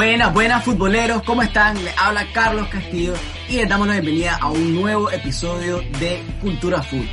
[0.00, 1.84] Buenas, buenas futboleros, ¿cómo están?
[1.84, 3.12] Les habla Carlos Castillo
[3.50, 7.04] y les damos la bienvenida a un nuevo episodio de Cultura Food,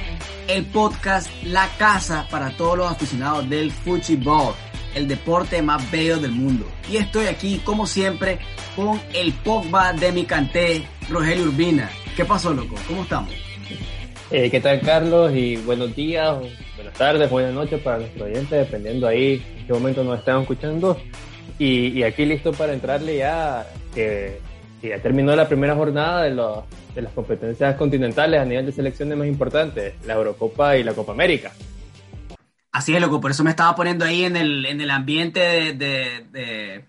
[0.47, 4.53] el podcast, la casa para todos los aficionados del fútbol,
[4.95, 6.65] el deporte más bello del mundo.
[6.89, 8.39] Y estoy aquí, como siempre,
[8.73, 11.89] con el Pogba de mi canté, Rogelio Urbina.
[12.15, 12.75] ¿Qué pasó, loco?
[12.87, 13.33] ¿Cómo estamos?
[14.31, 15.33] Eh, ¿Qué tal, Carlos?
[15.35, 16.37] Y buenos días,
[16.77, 20.97] buenas tardes, buenas noches para nuestros oyentes, dependiendo ahí en qué momento nos están escuchando.
[21.59, 24.39] Y, aquí listo para entrarle ya, que,
[24.81, 29.17] ya terminó la primera jornada de, los, de las competencias continentales a nivel de selecciones
[29.17, 31.51] más importantes, la Eurocopa y la Copa América.
[32.71, 36.85] Así es, loco, por eso me estaba poniendo ahí en el, en el ambiente de,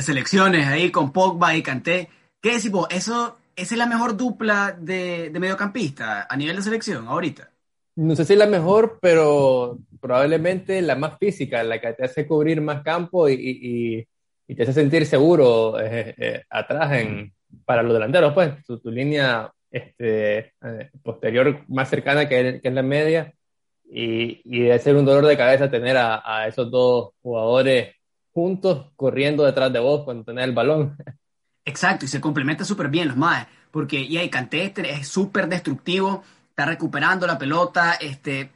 [0.00, 2.08] selecciones, ahí con Pogba y Kanté.
[2.40, 2.88] ¿Qué decimos?
[2.90, 7.51] Eso, ¿Esa es la mejor dupla de, de mediocampista a nivel de selección ahorita?
[7.94, 12.60] No sé si la mejor, pero probablemente la más física, la que te hace cubrir
[12.60, 14.06] más campo y,
[14.46, 17.32] te hace sentir seguro eh, eh, atrás en,
[17.64, 23.32] para los delanteros, pues tu, línea este, eh, posterior más cercana que, es la media
[23.84, 27.94] y, y debe ser un dolor de cabeza tener a, esos dos jugadores
[28.32, 30.96] juntos corriendo detrás de vos cuando tenés el balón.
[31.64, 36.24] Exacto, y se complementa súper bien los más, porque y Canté este es súper destructivo,
[36.52, 38.50] está recuperando la pelota, este,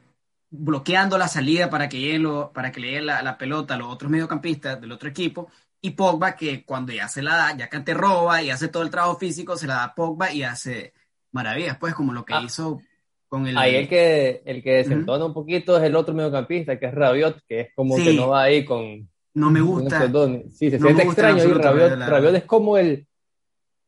[0.50, 4.10] bloqueando la salida para que, llegue para que le llegue la, pelota a los otros
[4.10, 5.48] mediocampistas del otro equipo.
[5.80, 8.82] Y Pogba, que cuando ya se la da, ya que te roba y hace todo
[8.82, 10.92] el trabajo físico, se la da a Pogba y hace
[11.32, 12.42] maravillas, pues, como lo que ah.
[12.44, 12.82] hizo
[13.28, 13.56] con el.
[13.56, 17.40] Ahí el que, el que desentona un poquito es el otro mediocampista, que es Rabiot,
[17.48, 19.08] que es como que no va ahí con.
[19.32, 20.06] No me gusta.
[20.52, 21.44] Sí, se siente extraño.
[21.44, 23.05] Y Rabiot, Rabiot, es como el,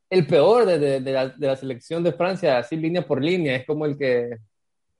[0.09, 3.55] el peor de, de, la, de la selección de Francia, así línea por línea.
[3.55, 4.37] Es como el que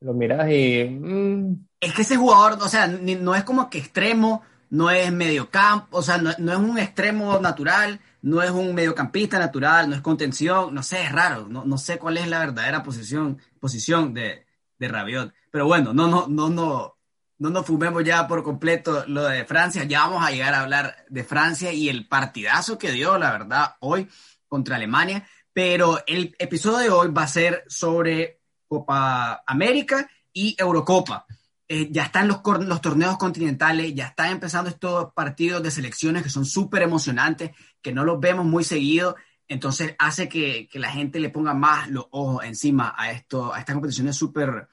[0.01, 0.85] lo miras y...
[0.85, 1.65] Mm.
[1.79, 6.01] Es que ese jugador, o sea, no es como que extremo, no es mediocampo, o
[6.01, 10.83] sea, no, es un extremo natural, no es un mediocampista natural, no es contención, no
[10.83, 14.45] sé, es raro, no, no sé cuál es la verdadera posición, posición de,
[14.77, 15.33] de Rabiot.
[15.51, 16.97] Pero bueno, no, no, no, no,
[17.37, 20.95] no nos fumemos ya por completo lo de Francia, ya vamos a llegar a hablar
[21.09, 24.09] de Francia y el partidazo que dio, la verdad, hoy
[24.49, 31.25] contra Alemania, pero el episodio de hoy va a ser sobre Copa América y Eurocopa.
[31.67, 36.29] Eh, ya están los, los torneos continentales, ya están empezando estos partidos de selecciones que
[36.29, 37.51] son súper emocionantes,
[37.81, 39.15] que no los vemos muy seguido,
[39.47, 43.59] entonces hace que, que, la gente le ponga más los ojos encima a, esto, a
[43.59, 44.67] estas competiciones súper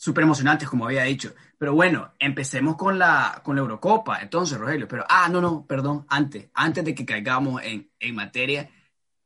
[0.00, 1.34] súper emocionantes, como había dicho.
[1.58, 4.88] Pero bueno, empecemos con la, con la Eurocopa, entonces, Rogelio.
[4.88, 8.70] Pero, ah, no, no, perdón, antes, antes de que caigamos en, en materia,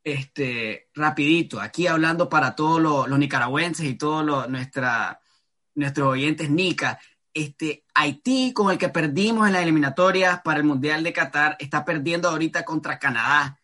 [0.05, 5.21] este, rapidito, aquí hablando para todos los, nicaragüenses y todos nuestra,
[5.75, 7.01] nuestros oyentes nica,
[7.33, 11.85] este, Haití, con el que perdimos en las eliminatorias para el Mundial de Qatar, está
[11.85, 13.59] perdiendo ahorita contra Canadá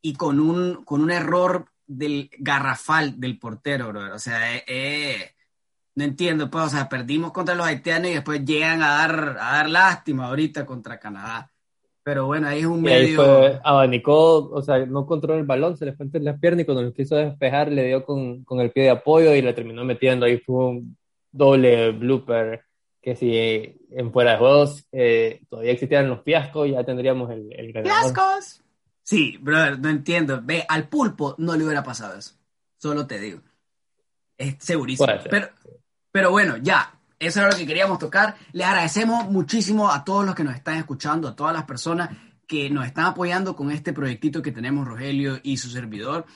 [0.00, 4.14] y con un, con un error del garrafal del portero, bro.
[4.14, 5.34] O sea, eh, eh,
[5.94, 9.52] no entiendo, pues, o sea, perdimos contra los haitianos y después llegan a dar, a
[9.52, 11.50] dar lástima ahorita contra Canadá.
[12.06, 13.60] Pero bueno, ahí es un medio.
[13.64, 16.84] abanicó, o sea, no controló el balón, se le fue entre las piernas y cuando
[16.84, 20.24] lo quiso despejar le dio con, con, el pie de apoyo y le terminó metiendo.
[20.24, 20.96] Ahí fue un
[21.32, 22.62] doble blooper
[23.02, 27.72] que si en fuera de juegos eh, todavía existieran los fiascos, ya tendríamos el, el
[27.82, 28.62] ¡Fiascos!
[29.02, 30.40] Sí, brother, no entiendo.
[30.44, 32.36] Ve, al pulpo no le hubiera pasado eso.
[32.76, 33.40] Solo te digo.
[34.38, 35.08] Es segurísimo.
[35.28, 35.48] Pero,
[36.12, 38.36] pero bueno, ya, eso era lo que queríamos tocar.
[38.52, 42.10] Les agradecemos muchísimo a todos los que nos están escuchando, a todas las personas
[42.46, 46.26] que nos están apoyando con este proyectito que tenemos Rogelio y su servidor.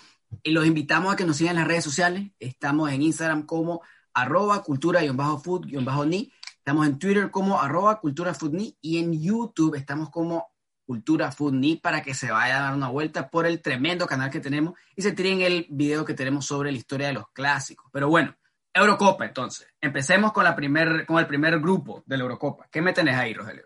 [0.43, 2.31] Y los invitamos a que nos sigan en las redes sociales.
[2.39, 3.83] Estamos en Instagram como
[4.15, 6.33] arroba cultura-food-ni.
[6.57, 8.33] Estamos en Twitter como arroba cultura
[8.81, 10.51] y en YouTube estamos como
[10.87, 14.41] cultura food para que se vaya a dar una vuelta por el tremendo canal que
[14.41, 17.89] tenemos y se tiren el video que tenemos sobre la historia de los clásicos.
[17.93, 18.35] Pero bueno,
[18.73, 19.69] Eurocopa, entonces.
[19.81, 22.69] Empecemos con, la primer, con el primer grupo de la Eurocopa.
[22.71, 23.65] ¿Qué me tenés ahí, Rogelio?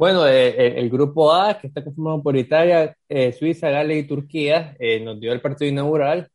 [0.00, 4.06] Bueno, eh, eh, el, grupo A, que está conformado por Italia, eh, Suiza, Gales y
[4.08, 6.30] Turquía, nos dio el partido inaugural.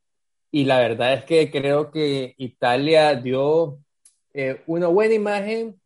[0.51, 3.79] Y la verdad es que creo que Italia dio
[4.67, 5.81] una buena imagen,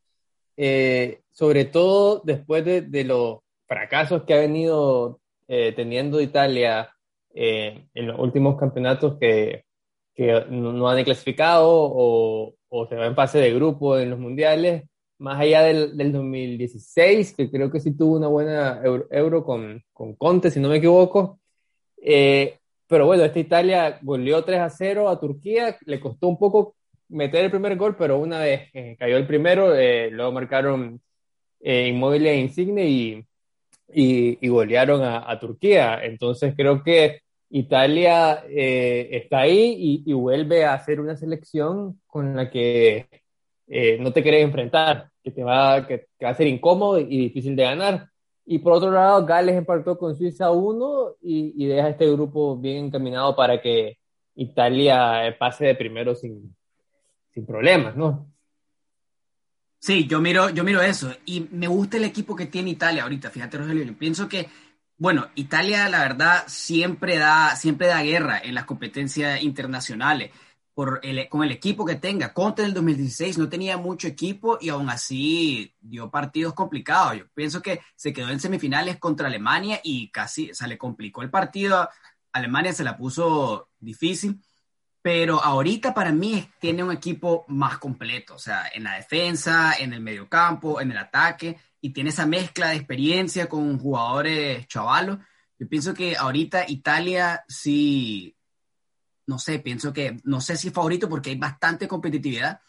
[1.31, 6.93] sobre todo después de, de, los fracasos que ha venido teniendo Italia
[7.33, 9.63] en los últimos campeonatos que
[10.19, 14.83] que no han clasificado o, o, se va en fase de grupo en los mundiales,
[15.17, 18.81] más allá del, del 2016, que creo que sí tuvo una buena
[19.11, 21.39] euro, con, con, Conte, si no me equivoco.
[22.03, 26.75] Eh, pero bueno, esta Italia goleó 3 a 0 a Turquía, le costó un poco
[27.07, 30.99] meter el primer gol, pero una vez cayó el primero, eh, luego marcaron
[31.61, 33.25] eh, Inmóvil e Insigne y,
[33.93, 36.03] y, golearon a, Turquía.
[36.03, 42.49] Entonces creo que Italia eh, está ahí y, vuelve a hacer una selección con la
[42.49, 43.07] que
[43.67, 47.55] eh, no te querés enfrentar, que te va, que, va a ser incómodo y difícil
[47.55, 48.09] de ganar.
[48.45, 52.85] Y por otro lado, Gales empató con Suiza 1 y, y deja este grupo bien
[52.85, 53.97] encaminado para que
[54.35, 56.55] Italia pase de primero sin,
[57.33, 58.31] sin problemas, ¿no?
[59.79, 63.29] Sí, yo miro, yo miro eso y me gusta el equipo que tiene Italia ahorita,
[63.29, 64.47] fíjate Rogelio, pienso que,
[64.99, 70.31] bueno, Italia la verdad siempre da, siempre da guerra en las competencias internacionales
[70.73, 72.33] por el, con el equipo que tenga.
[72.33, 77.17] Conte en el 2016 no tenía mucho equipo y aún así dio partidos complicados.
[77.17, 81.29] Yo pienso que se quedó en semifinales contra Alemania y casi se le complicó el
[81.29, 81.89] partido.
[82.33, 84.39] Alemania se la puso difícil
[85.01, 89.93] pero ahorita para mí tiene un equipo más completo, o sea, en la defensa, en
[89.93, 95.19] el mediocampo, en el ataque, y tiene esa mezcla de experiencia con jugadores chavalos.
[95.57, 98.35] Yo pienso que ahorita Italia sí,
[99.27, 102.61] no sé, pienso que, no sé si favorito porque hay bastante competitividad,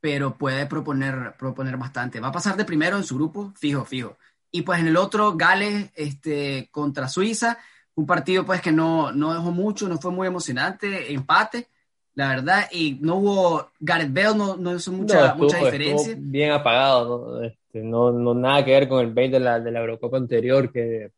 [0.00, 2.20] pero puede proponer, proponer bastante.
[2.20, 4.18] Va a pasar de primero en su grupo, fijo, fijo.
[4.50, 7.58] Y pues en el otro, Gales este, contra Suiza,
[7.94, 11.68] un partido pues que no, no dejó mucho, no fue muy emocionante, empate,
[12.14, 16.14] la verdad, y no hubo, Gareth Bale no, no hizo mucha, mucha diferencia.
[16.16, 17.63] bien apagado, ¿no?
[17.74, 20.70] Este, no, no, nada que ver con el Bale de la, de la Eurocopa anterior,
[20.70, 21.10] que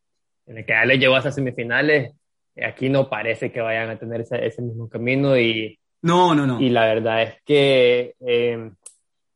[0.47, 2.15] en el que ya le llevó hasta semifinales,
[2.57, 5.79] aquí no parece que vayan a tener ese, ese mismo camino y...
[6.01, 6.59] No, no, no.
[6.59, 8.71] Y la verdad es que, eh,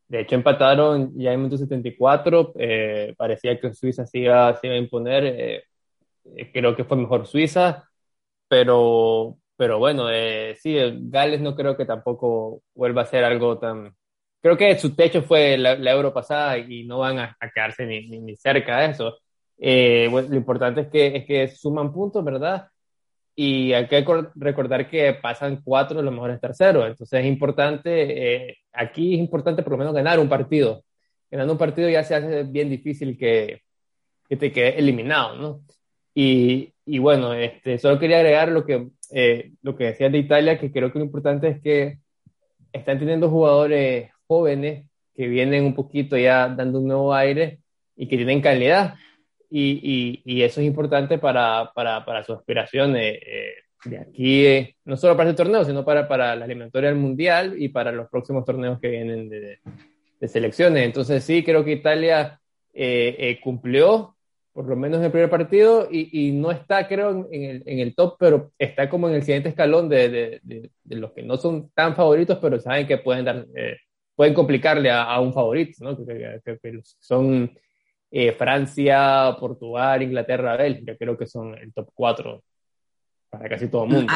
[0.08, 4.76] de hecho, empataron ya en el 74, eh, parecía que Suiza se iba, se iba
[4.76, 5.64] a imponer, eh,
[6.55, 7.84] creo que fue mejor Suiza,
[8.49, 10.75] pero pero bueno, eh, sí,
[11.11, 13.94] Gales no creo que tampoco vuelva a ser algo tan...
[14.42, 18.37] Creo que su techo fue la, euro pasada y no van a, quedarse ni, ni,
[18.37, 19.19] cerca de eso.
[19.58, 22.69] Eh, lo importante es que, es que suman puntos, ¿verdad?
[23.34, 24.04] Y hay que
[24.34, 26.87] recordar que pasan cuatro de los mejores terceros.
[26.87, 30.84] Entonces es importante, eh, aquí es importante por lo menos ganar un partido.
[31.31, 33.62] Ganando un partido ya se hace bien difícil que,
[34.28, 35.60] que te quede eliminado, ¿no?
[36.14, 40.58] Y, y bueno, este, solo quería agregar lo que eh, lo que decías de Italia,
[40.58, 41.98] que creo que lo importante es que
[42.72, 47.59] están teniendo jugadores jóvenes que vienen un poquito ya dando un nuevo aire
[47.97, 48.94] y que tienen calidad.
[49.50, 53.55] Y, y, eso es importante para, para, para sus aspiraciones eh,
[53.85, 57.61] de aquí, eh, no solo para este torneo, sino para, para la eliminatoria del Mundial
[57.61, 59.59] y para los próximos torneos que vienen de,
[60.21, 60.85] de selecciones.
[60.85, 62.41] Entonces sí, creo que Italia
[63.43, 64.15] cumplió
[64.53, 67.79] por lo menos en el primer partido, y, y no está, creo, en el, en
[67.79, 71.37] el, top, pero está como en el siguiente escalón de, de, de, los que no
[71.37, 73.76] son tan favoritos, pero saben que pueden dar, eh,
[74.20, 75.96] pueden complicarle a, a, un favorito, ¿no?
[75.96, 77.50] Que, que, son
[78.11, 82.43] eh, Francia, Portugal, Inglaterra, Bélgica, creo que son el top 4
[83.31, 84.12] para casi todo el mundo.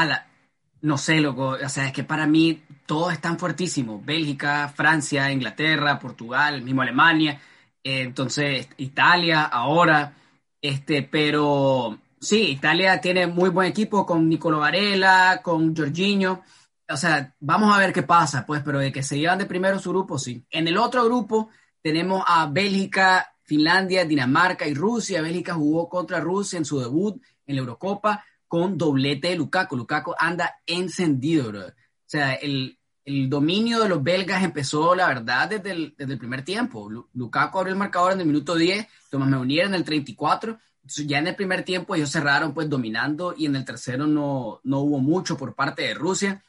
[0.82, 5.98] no sé, loco, o sea, es que para mí todos están fuertísimos, Bélgica, Francia, Inglaterra,
[5.98, 7.40] Portugal, mismo Alemania,
[7.82, 10.12] eh, entonces Italia ahora
[10.60, 16.42] este, pero sí, Italia tiene muy buen equipo con Nicolo Varela, con Jorginho.
[16.88, 19.78] O sea, vamos a ver qué pasa, pues, pero de que se llevan de primero
[19.78, 20.44] su grupo, sí.
[20.50, 21.48] En el otro grupo
[21.82, 25.22] tenemos a Bélgica, Finlandia, Dinamarca y Rusia.
[25.22, 29.76] Bélgica jugó contra Rusia en su debut en la Eurocopa con doblete de Lukaku.
[29.76, 31.66] Lukaku anda encendido, bro.
[31.66, 31.72] O
[32.06, 36.44] sea, el, el dominio de los belgas empezó, la verdad, desde el, desde el primer
[36.44, 36.88] tiempo.
[37.12, 40.58] Lukaku abrió el marcador en el minuto 10, Tomás Meunier en el 34.
[41.06, 44.80] ya en el primer tiempo ellos cerraron pues dominando y en el tercero no, no
[44.80, 46.42] hubo mucho por parte de Rusia.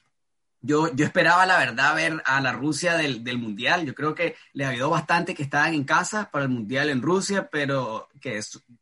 [0.65, 3.85] Yo, yo esperaba, la verdad, ver a la Rusia del, del Mundial.
[3.85, 7.49] Yo creo que le ayudó bastante que estaban en casa para el Mundial en Rusia,
[7.51, 8.39] pero que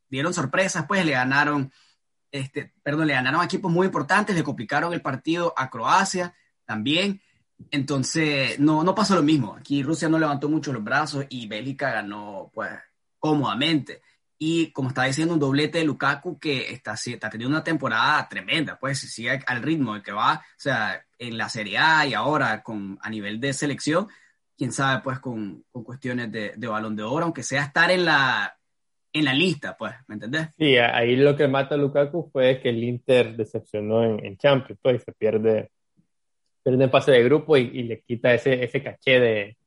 [0.07, 1.73] dieron sorpresas, pues le ganaron,
[2.31, 7.21] este, perdón, le ganaron equipos muy importantes, le complicaron el partido a Croacia también.
[7.69, 9.57] Entonces, no, no pasó lo mismo.
[9.59, 12.71] Aquí Rusia no levantó mucho los brazos y Bélgica ganó, pues,
[13.19, 14.01] cómodamente.
[14.37, 18.79] Y como estaba diciendo, un doblete de Lukaku que está, está teniendo una temporada tremenda,
[18.79, 22.13] pues, si sigue al ritmo de que va, o sea, en la Serie A y
[22.13, 24.07] ahora con, a nivel de selección,
[24.57, 28.05] quién sabe, pues, con, con cuestiones de, de, balón de oro, aunque sea estar en
[28.05, 28.55] la,
[29.11, 30.49] en la lista, pues, ¿me entendés?
[30.57, 34.79] Sí, ahí lo que mata a Lukaku fue que el Inter decepcionó en, en Champions,
[34.81, 35.69] pues, y se pierde
[36.63, 39.57] pierde el pase de grupo y, le quita ese, ese caché de,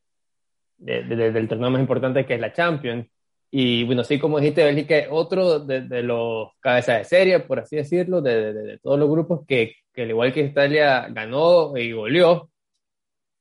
[0.77, 3.07] del torneo más importante que es la Champions.
[3.49, 7.77] Y bueno, sí, como dijiste, Bélgica es otro de, los cabezas de serie, por así
[7.77, 12.49] decirlo, de, todos los grupos que, que, al igual que Italia, ganó y goleó.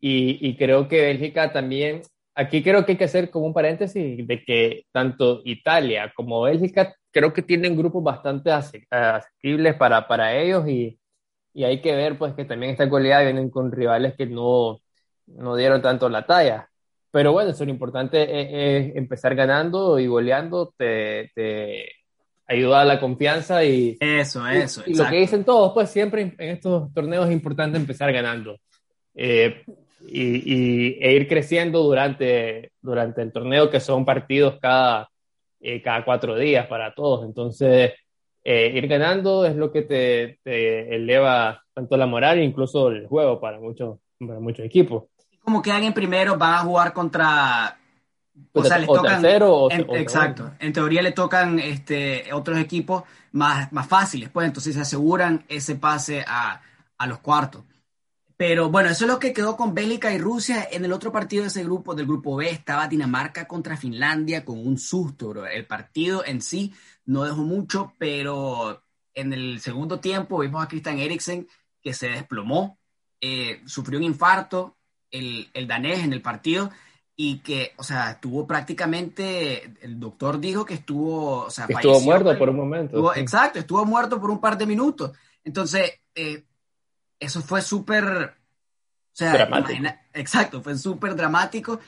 [0.00, 2.02] Y, y, creo que Bélgica también,
[2.34, 6.94] aquí creo que hay que hacer como un paréntesis de que tanto Italia como Bélgica
[7.10, 11.00] creo que tienen grupos bastante asequibles para, para ellos y,
[11.54, 14.82] y hay que ver pues que también esta cualidad vienen con rivales que no,
[15.26, 16.68] no dieron tanto la talla.
[17.16, 21.90] Pero bueno, eso lo importante es, empezar ganando y goleando, te, te,
[22.46, 23.96] ayuda a la confianza y...
[23.98, 24.82] Eso, eso.
[24.86, 28.58] Y, lo que dicen todos, pues siempre en estos torneos es importante empezar ganando.
[29.14, 29.64] Eh,
[30.06, 35.08] y, y, e ir creciendo durante, durante el torneo, que son partidos cada,
[35.60, 37.24] eh, cada cuatro días para todos.
[37.24, 37.94] Entonces,
[38.44, 43.06] eh, ir ganando es lo que te, te, eleva tanto la moral e incluso el
[43.06, 45.04] juego para muchos, para muchos equipos.
[45.46, 47.78] Como que alguien primero va a jugar contra
[48.52, 50.50] o sea, les tocan, o exacto.
[50.58, 55.76] En teoría le tocan este, otros equipos más, más fáciles, pues entonces se aseguran ese
[55.76, 56.60] pase a,
[56.98, 57.62] a, los cuartos.
[58.36, 60.66] Pero bueno, eso es lo que quedó con Bélgica y Rusia.
[60.68, 64.58] En el otro partido de ese grupo, del grupo B, estaba Dinamarca contra Finlandia con
[64.58, 65.46] un susto, bro.
[65.46, 66.74] El partido en sí
[67.04, 68.82] no dejó mucho, pero
[69.14, 71.46] en el segundo tiempo vimos a Christian Eriksen
[71.80, 72.80] que se desplomó,
[73.20, 74.75] eh, sufrió un infarto,
[75.10, 76.70] el, el danés en el partido
[77.16, 82.36] y que, o sea, estuvo prácticamente, el doctor dijo que estuvo, o sea, estuvo muerto
[82.36, 83.14] por un momento.
[83.14, 85.12] Exacto, estuvo muerto por un par de minutos.
[85.42, 86.44] Entonces, eh,
[87.18, 89.82] eso fue súper, o sea, dramático.
[90.12, 91.80] exacto, fue súper dramático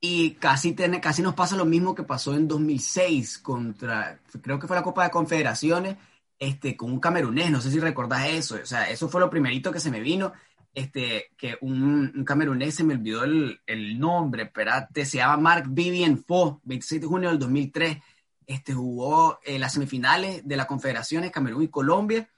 [0.00, 4.66] y casi, tiene, casi nos pasa lo mismo que pasó en 2006 contra, creo que
[4.66, 5.96] fue la Copa de Confederaciones,
[6.38, 9.72] este, con un camerunés, no sé si recordás eso, o sea, eso fue lo primerito
[9.72, 10.34] que se me vino
[10.74, 15.66] este, que un, un camerunés, se me olvidó el, el, nombre, espérate, se llama Mark
[15.68, 17.98] Vivian Fo, 26 de junio del 2003,
[18.46, 22.28] este, jugó en las semifinales de las confederaciones Camerún y Colombia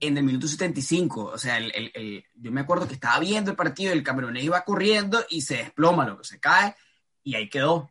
[0.00, 3.56] en el minuto 75, o sea, el, el, yo me acuerdo que estaba viendo el
[3.56, 6.74] partido, el camerunés iba corriendo y se desploma, lo que se cae,
[7.22, 7.90] y ahí quedó,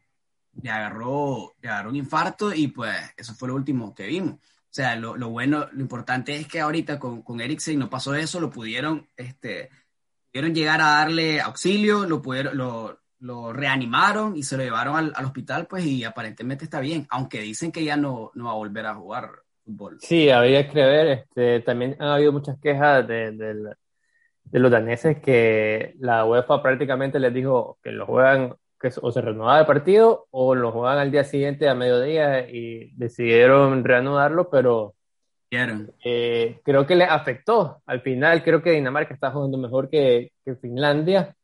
[0.62, 4.36] le agarró, le agarró un infarto y pues eso fue lo último que vimos.
[4.36, 8.14] O sea, lo, lo bueno, lo importante es que ahorita con, con Eriksen no pasó
[8.14, 9.70] eso, lo pudieron, este,
[10.36, 15.14] pudieron llegar a darle auxilio, lo, pudieron, lo, lo reanimaron y se lo llevaron al,
[15.16, 18.56] al, hospital, pues, y aparentemente está bien, aunque dicen que ya no, no va a
[18.56, 19.30] volver a jugar
[19.64, 19.98] fútbol.
[20.02, 23.76] Sí, habría que ver, este, también han habido muchas quejas de, de,
[24.44, 29.22] de los daneses que la UEFA prácticamente les dijo que lo juegan, que o se
[29.22, 34.95] renovaba el partido o lo juegan al día siguiente a mediodía y decidieron reanudarlo, pero
[36.04, 37.82] eh, creo que le afectó.
[37.86, 41.36] Al final, creo que Dinamarca está jugando mejor que, que Finlandia.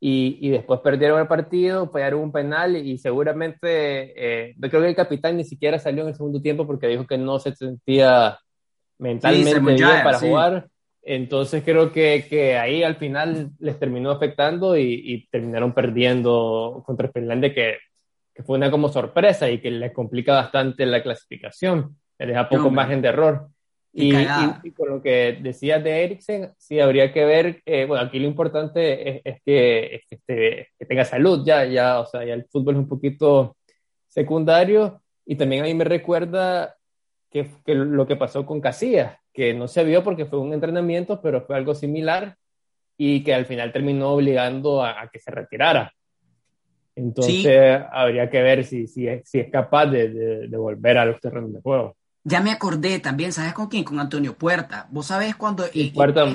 [0.00, 4.94] Y, y, después perdieron el partido, fallaron un penal y seguramente, eh, creo que el
[4.94, 8.38] capitán ni siquiera salió en el segundo tiempo porque dijo que no se sentía
[8.98, 10.28] mentalmente sí, bien para sí.
[10.28, 10.68] jugar.
[11.02, 17.10] Entonces creo que, que, ahí al final les terminó afectando y, y terminaron perdiendo contra
[17.10, 17.78] Finlandia, que,
[18.34, 22.64] que, fue una como sorpresa y que les complica bastante la clasificación, les deja poco
[22.64, 23.48] no, margen de error.
[24.00, 24.28] Y, y,
[24.62, 28.28] y, con lo que decías de Eriksen, sí habría que ver, eh, bueno, aquí lo
[28.28, 32.34] importante es, es, que, es que, esté, que, tenga salud ya, ya, o sea, ya
[32.34, 33.56] el fútbol es un poquito
[34.06, 36.76] secundario y también a mí me recuerda
[37.28, 41.20] que, que lo que pasó con Casillas, que no se vio porque fue un entrenamiento,
[41.20, 42.36] pero fue algo similar
[42.96, 45.92] y que al final terminó obligando a, a que se retirara.
[46.94, 47.84] Entonces sí.
[47.90, 51.20] habría que ver si, si, es, si es capaz de, de, de volver a los
[51.20, 51.96] terrenos de juego.
[52.24, 53.84] Ya me acordé también, ¿sabes con quién?
[53.84, 54.86] Con Antonio Puerta.
[54.90, 56.26] Vos sabés cuando y, Puerta...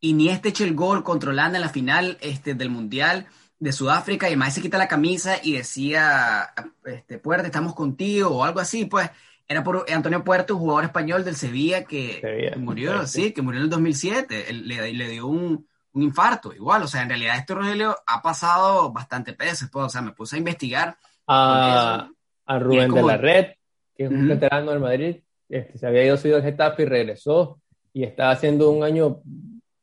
[0.00, 3.26] Iniesta echó el gol contra Holanda en la final este, del Mundial
[3.58, 6.52] de Sudáfrica y además se quita la camisa y decía,
[6.84, 9.10] este, Puerta, estamos contigo o algo así, pues
[9.46, 13.60] era por Antonio Puerta, un jugador español del Sevilla que Sevilla, murió, sí, que murió
[13.60, 17.54] en el 2007, le, le dio un, un, infarto, igual, o sea, en realidad este
[17.54, 20.96] Rogelio ha pasado bastante peces, pues, o sea, me puse a investigar.
[21.26, 22.08] A,
[22.46, 23.46] a Rubén como, de la Red,
[23.94, 24.28] que es un uh -huh.
[24.28, 25.16] veterano del Madrid,
[25.48, 27.60] este, se había ido subido al Getafe y regresó
[27.92, 29.20] y está haciendo un año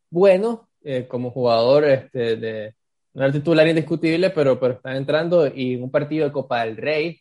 [0.09, 2.73] bueno eh, como jugador este, de
[3.13, 6.77] no era titular indiscutible, pero, pero está entrando y en un partido de Copa del
[6.77, 7.19] Rey,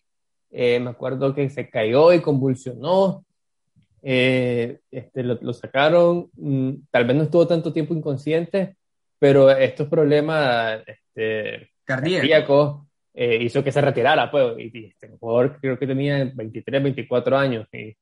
[0.50, 3.24] eh, me acuerdo que se cayó y convulsionó,
[4.02, 8.76] eh, este, lo, lo, sacaron, mm, tal vez no estuvo tanto tiempo inconsciente,
[9.18, 12.86] pero estos problemas este, cardíacos cardíaco,
[13.22, 17.36] eh, hizo que se retirara, pues, y, y este jugador creo que tenía 23, 24
[17.36, 17.94] años, y,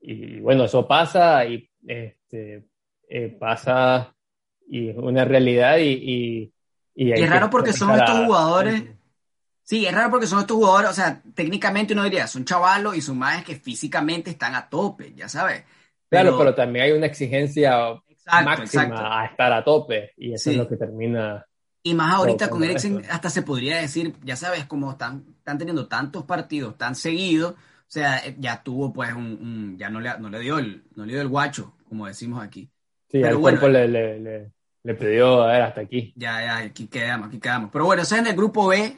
[0.00, 2.64] y bueno, eso pasa, y este,
[3.06, 4.16] eh, pasa,
[4.66, 6.54] y es una realidad, y, y,
[6.94, 8.82] y es raro porque son estos jugadores,
[9.62, 13.02] sí, es raro porque son estos jugadores, o sea, técnicamente uno diría, son chavalos y
[13.02, 15.64] son más que físicamente están a tope, ya sabes.
[16.08, 19.06] Pero, claro, pero también hay una exigencia exacto, máxima exacto.
[19.06, 20.50] a estar a tope, y eso sí.
[20.52, 21.44] es lo que termina
[21.82, 25.88] y más ahorita con Eriksen hasta se podría decir, ya sabes, como están, están teniendo
[25.88, 30.38] tantos partidos tan seguidos, o sea, ya tuvo pues un, ya no le, no le
[30.38, 32.70] dio el, no le dio el guacho, como decimos aquí.
[33.08, 36.12] Sí, Pero el cuerpo le, le, le, pidió a ver hasta aquí.
[36.16, 37.70] Ya, ya, aquí quedamos, aquí quedamos.
[37.70, 38.96] Pero bueno, o en el grupo B,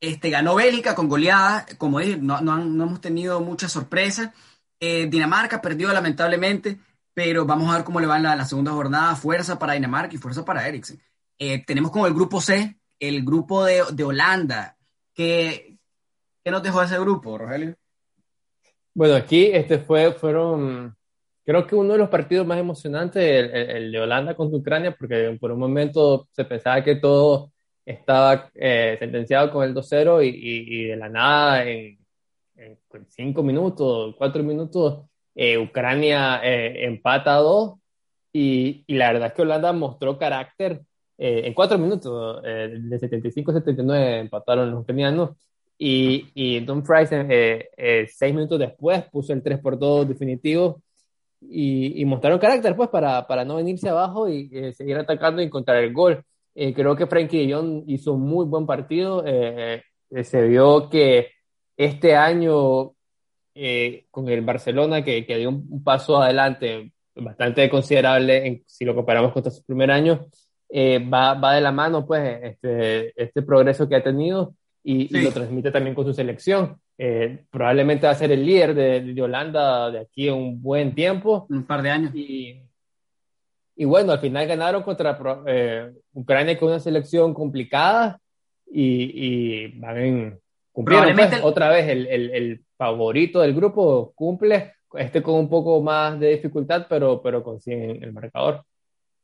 [0.00, 4.32] este, ganó Bélgica con goleada, como dije, no, no, no hemos tenido mucha sorpresa.
[4.78, 6.78] Eh, Dinamarca perdió lamentablemente,
[7.14, 9.16] pero vamos a ver cómo le va en la, segunda jornada.
[9.16, 11.00] Fuerza para Dinamarca y fuerza para Eriksen.
[11.38, 14.76] Eh, tenemos como el grupo C, el grupo de, de Holanda.
[15.14, 15.76] ¿Qué,
[16.42, 17.74] ¿Qué nos dejó ese grupo, Rogelio?
[18.94, 20.96] Bueno, aquí este fue, fueron,
[21.44, 25.52] creo que uno de los partidos más emocionantes, el, de Holanda contra Ucrania, porque por
[25.52, 27.52] un momento se pensaba que todo
[27.84, 31.98] estaba eh, sentenciado con el 2-0 y, de la nada, en,
[32.56, 32.78] en
[33.08, 37.74] cinco minutos, cuatro minutos, eh, Ucrania eh, empata a dos
[38.32, 40.80] y, y, la verdad es que Holanda mostró carácter
[41.18, 45.30] en cuatro minutos, de 75 a 79 empataron los ucranianos
[45.78, 50.82] y, y Don Price, eh, eh, seis minutos después, puso el 3 por 2 definitivo
[51.40, 55.46] y, y, mostraron carácter pues para, para no venirse abajo y eh, seguir atacando y
[55.46, 56.24] encontrar el gol.
[56.54, 59.22] creo que Frankie de Jong hizo un muy buen partido.
[59.22, 61.28] se vio que
[61.76, 62.92] este año
[64.10, 69.32] con el Barcelona, que, que dio un, paso adelante bastante considerable en, si lo comparamos
[69.32, 70.26] con su primer año,
[70.70, 74.54] va, va de la mano pues este, este progreso que ha tenido
[74.86, 76.80] y, lo transmite también con su selección.
[76.96, 80.94] Eh, probablemente va a ser el líder de, de, Holanda de aquí a un buen
[80.94, 81.46] tiempo.
[81.50, 82.14] Un par de años.
[82.14, 82.62] Y,
[83.74, 88.20] y bueno, al final ganaron contra eh, Ucrania con una selección complicada
[88.70, 94.74] y, y van en, cumplieron pues, otra vez el, el, el, favorito del grupo cumple,
[94.98, 98.64] este con un poco más de dificultad, pero, pero consiguen el marcador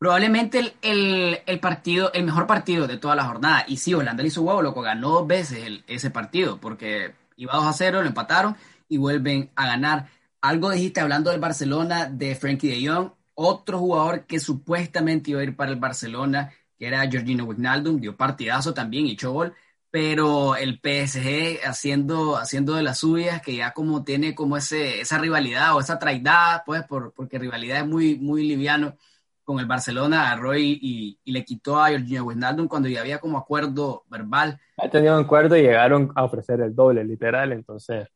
[0.02, 3.64] probablemente el, el, partido, el mejor partido de toda la jornada.
[3.68, 7.66] Y sí, Holanda le hizo huevo, loco, ganó dos veces ese partido, porque iba 2
[7.66, 8.56] a 0, lo empataron
[8.88, 10.08] y vuelven a ganar.
[10.40, 15.44] Algo dijiste hablando del Barcelona, de Frankie de Jong, otro jugador que supuestamente iba a
[15.44, 19.54] ir para el Barcelona, que era Georgino Wijnaldum, dio partidazo también y echó gol,
[19.92, 25.18] pero el PSG haciendo, haciendo de las suyas, que ya como tiene como ese, esa
[25.18, 28.96] rivalidad o esa traidad, pues, por, porque rivalidad es muy, muy liviano
[29.44, 33.38] con el Barcelona agarró y, y, le quitó a Jorginho Wijnaldum cuando ya había como
[33.38, 34.61] acuerdo verbal.
[34.76, 38.09] Ha tenido un acuerdo y llegaron a ofrecer el doble, literal, entonces.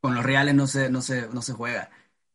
[0.00, 1.90] Con los reales no se, no se, no se juega.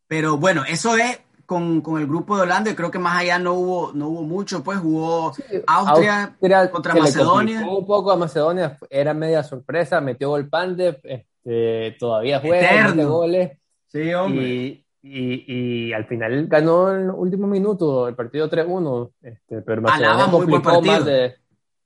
[0.08, 3.40] Pero bueno, eso es con, con, el grupo de Holanda y creo que más allá
[3.40, 5.34] no hubo, no hubo mucho, pues jugó
[5.68, 6.36] Austria,
[6.72, 7.68] contra Macedonia.
[7.68, 13.58] Un poco a Macedonia, era media sorpresa, metió gol Pandev, este, todavía juega, goles.
[13.88, 14.44] Sí, hombre.
[14.46, 20.82] Y, y, al final ganó el último minuto el partido 3-1, este, pero Macedonia complicó
[20.82, 21.36] más de,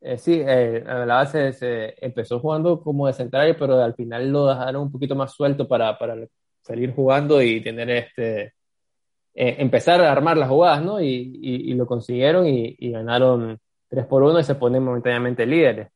[0.06, 4.30] eh, sí, eh, a la base se empezó jugando como de central, pero al final
[4.30, 6.18] lo dejaron un poquito más suelto para, para
[6.62, 8.54] salir jugando y tener este,
[9.34, 11.02] eh, empezar a armar las jugadas, ¿no?
[11.02, 15.88] Y, y, lo consiguieron y, ganaron 3 por 1 y se ponen momentáneamente líderes.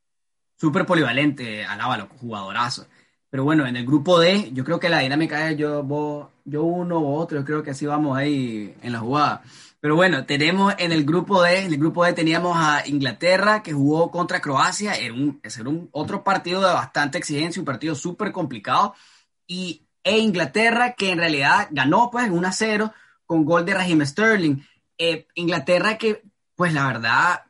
[0.56, 2.88] Súper polivalente, Alábalo, jugadorazo.
[3.30, 6.64] Pero bueno, en el grupo D, yo creo que la dinámica es yo, vos, yo
[6.64, 9.44] uno o otro, yo creo que así vamos ahí en la jugada.
[9.80, 13.74] Pero bueno, tenemos en el grupo D, en el grupo D teníamos a Inglaterra que
[13.74, 18.32] jugó contra Croacia, era un, era un otro partido de bastante exigencia, un partido súper
[18.32, 18.96] complicado.
[19.46, 22.94] Y e Inglaterra que en realidad ganó pues 1 a 0
[23.26, 24.58] con gol de Raheem Sterling.
[24.98, 26.24] Eh, Inglaterra que
[26.56, 27.44] pues la verdad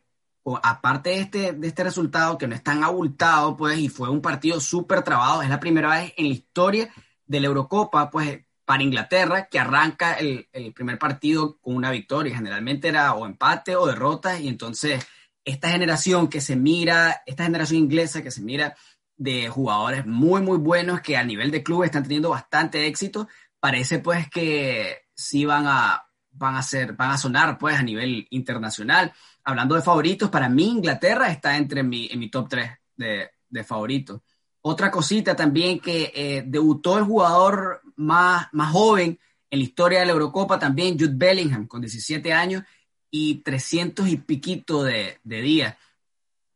[0.64, 4.22] aparte de este, de este resultado que no es tan abultado, pues, y fue un
[4.22, 6.90] partido súper trabado, es la primera vez en la historia
[7.26, 12.36] de la Eurocopa, pues, para Inglaterra, que arranca el, el primer partido con una victoria.
[12.36, 15.06] Generalmente era o empate o derrota, y entonces
[15.46, 18.76] esta generación que se mira, esta generación inglesa que se mira
[19.16, 23.28] de jugadores muy, muy buenos que a nivel de club están teniendo bastante éxito,
[23.60, 28.28] parece pues que sí van a, van a ser, van a sonar pues a nivel
[28.30, 29.14] internacional
[29.48, 33.64] hablando de favoritos, para mí Inglaterra está entre mi, en mi top 3 de, de
[33.64, 34.22] favoritos.
[34.60, 39.18] Otra cosita también que eh, debutó el jugador más, más joven
[39.50, 42.64] en la historia de la Eurocopa también, Jude Bellingham, con 17 años
[43.10, 45.76] y 300 y piquito de, de días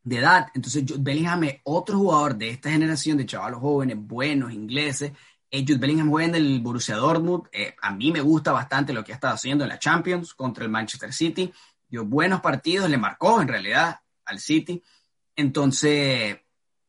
[0.03, 0.47] de edad.
[0.53, 5.13] Entonces, Jude Bellingham es otro jugador de esta generación de chavalos jóvenes, buenos, ingleses.
[5.49, 7.43] Eh, Jude Bellingham juega en Borussia Dortmund.
[7.53, 10.65] Eh, a mí me gusta bastante lo que ha estado haciendo en la Champions contra
[10.65, 11.53] el Manchester City
[11.91, 14.81] dio buenos partidos, le marcó en realidad al City.
[15.35, 16.39] Entonces,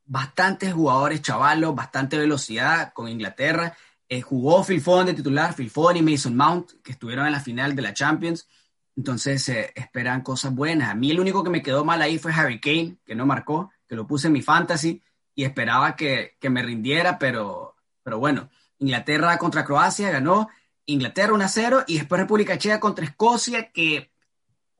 [0.05, 3.77] bastantes jugadores chavalos, bastante velocidad con Inglaterra.
[4.09, 7.41] Eh, jugó Phil Foden de titular, Phil Foden y Mason Mount, que estuvieron en la
[7.41, 8.49] final de la Champions.
[8.97, 10.91] Entonces, esperan cosas buenas.
[10.91, 13.73] A mí el único que me quedó mal ahí fue Harry Kane, que no marcó,
[13.89, 15.03] que lo puse en mi fantasy
[15.35, 18.49] y esperaba que, que me rindiera, pero, pero bueno.
[18.79, 20.49] Inglaterra contra Croacia ganó
[20.87, 24.12] Inglaterra 1 0 y después República Checa contra Escocia, que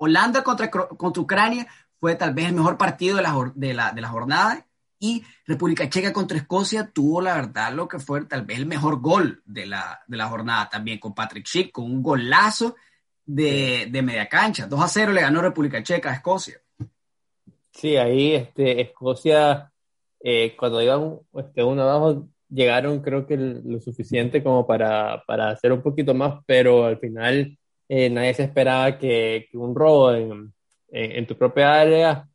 [0.03, 1.67] Holanda contra, contra Ucrania
[2.01, 4.67] fue tal vez el mejor partido de la, de la, de la jornada
[4.99, 9.01] y República Checa contra Escocia tuvo la verdad lo que fue tal vez el mejor
[9.01, 12.75] gol de la, de la jornada también con Patrick Schick, con un golazo
[13.25, 14.67] de, de, media cancha.
[14.67, 16.61] 2 a 0 le ganó República Checa a Escocia.
[17.71, 19.73] Sí, ahí este, Escocia,
[20.21, 25.73] eh, cuando iban este, uno abajo, llegaron creo que lo suficiente como para, para hacer
[25.73, 27.57] un poquito más, pero al final
[27.95, 30.55] eh, nadie se esperaba que, que un robo en,
[30.89, 32.27] en, tu propia área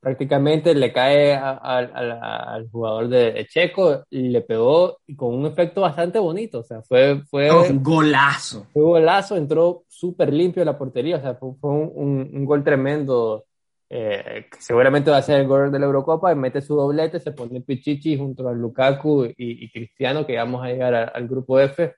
[0.00, 6.60] prácticamente le cae al jugador de, Checo y le pegó con un efecto bastante bonito,
[6.60, 7.20] o sea, fue...
[7.30, 8.66] fue un golazo.
[8.72, 13.44] Fue un golazo, entró súper limpio la portería, o sea, fue, un, un, gol tremendo
[13.90, 17.60] eh, seguramente va a ser el gol de la Eurocopa, mete su doblete, se pone
[17.60, 21.94] Pichichi junto a Lukaku y, Cristiano, que vamos a llegar al grupo F.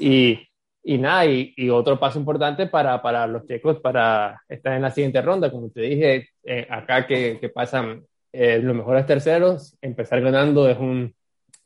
[0.00, 0.40] Y,
[0.84, 5.22] y nada, y, otro paso importante para, para, los checos para estar en la siguiente
[5.22, 5.50] ronda.
[5.50, 10.78] Como te dije, eh, acá que, que pasan eh, los mejores terceros, empezar ganando es,
[10.78, 11.14] un,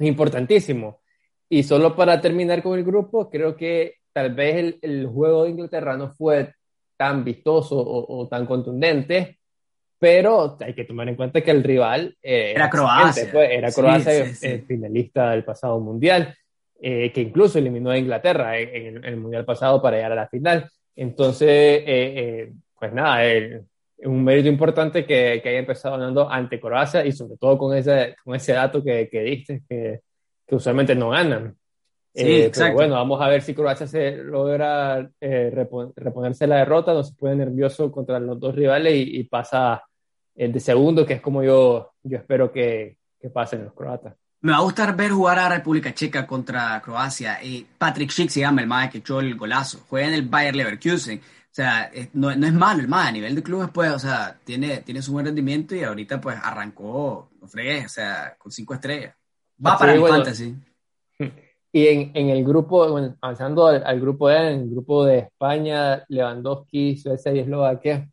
[0.01, 1.01] importantísimo.
[1.49, 5.51] Y solo para terminar con el grupo, creo que tal vez el, el juego de
[5.51, 6.53] Inglaterra no fue
[6.97, 9.39] tan vistoso o, o tan contundente,
[9.99, 13.29] pero hay que tomar en cuenta que el rival eh, era Croacia.
[13.33, 14.27] Pues, era Croacia,
[14.67, 16.37] finalista del pasado mundial,
[16.81, 20.71] eh, que incluso eliminó a Inglaterra en, el mundial pasado para llegar a la final.
[20.95, 23.63] Entonces, eh, pues nada, es
[23.99, 28.17] un mérito importante que, que, haya empezado ganando ante Croacia y sobre todo con ese,
[28.23, 30.01] con ese dato que, que diste, que,
[30.47, 31.57] que usualmente no ganan.
[32.15, 37.15] Sí, pero bueno, vamos a ver si Croacia se logra reponerse la derrota, no se
[37.15, 39.83] pone nervioso contra los dos rivales y, y pasa
[40.35, 44.15] el de segundo, que es como yo, yo espero que, que pasen los croatas.
[44.47, 47.43] Me va a gustar ver jugar a República Checa contra Croacia.
[47.43, 49.81] Y Patrick Schick se llama el más que echó el golazo.
[49.89, 51.19] Juega en el Bayer Leverkusen.
[51.19, 53.09] O sea, no, no, es malo el más.
[53.09, 56.39] A nivel de clubes, pues, o sea, tiene, tiene su buen rendimiento y ahorita, pues,
[56.41, 59.17] arrancó, no fregué, o sea, con cinco estrellas.
[59.67, 60.55] Va para el fantasy.
[61.73, 65.19] Y en, en el grupo, bueno, avanzando al, al, grupo E, en el grupo de
[65.19, 68.09] España, Lewandowski, Suecia y Eslovaquia,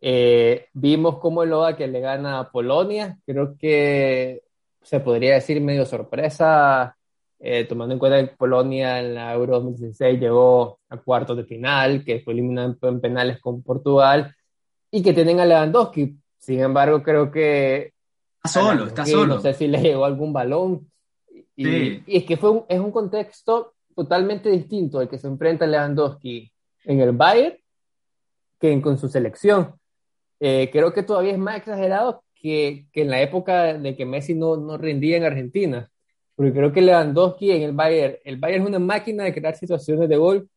[0.00, 1.42] eh, vimos cómo
[1.76, 4.45] que le gana a Polonia, creo que
[4.86, 6.96] se podría decir medio sorpresa,
[7.40, 12.04] eh, tomando en cuenta que Polonia en la Euro 2016 llegó a cuartos de final,
[12.04, 14.32] que fue eliminado en penales con Portugal,
[14.92, 16.16] y que tienen a Lewandowski.
[16.38, 17.94] Sin embargo, creo que...
[18.44, 19.34] Está solo, está solo.
[19.34, 20.88] No sé si le llegó algún balón.
[21.56, 26.48] Y, es que fue es un contexto totalmente distinto al que se enfrenta Lewandowski
[26.84, 27.56] en el Bayern
[28.60, 29.74] que con su selección.
[30.38, 34.34] Eh, creo que todavía es más exagerado que, que, en la época de que Messi
[34.34, 35.90] no, no rendía en Argentina.
[36.36, 40.08] Porque creo que Lewandowski en el Bayern, el Bayern es una máquina de crear situaciones
[40.08, 40.48] de gol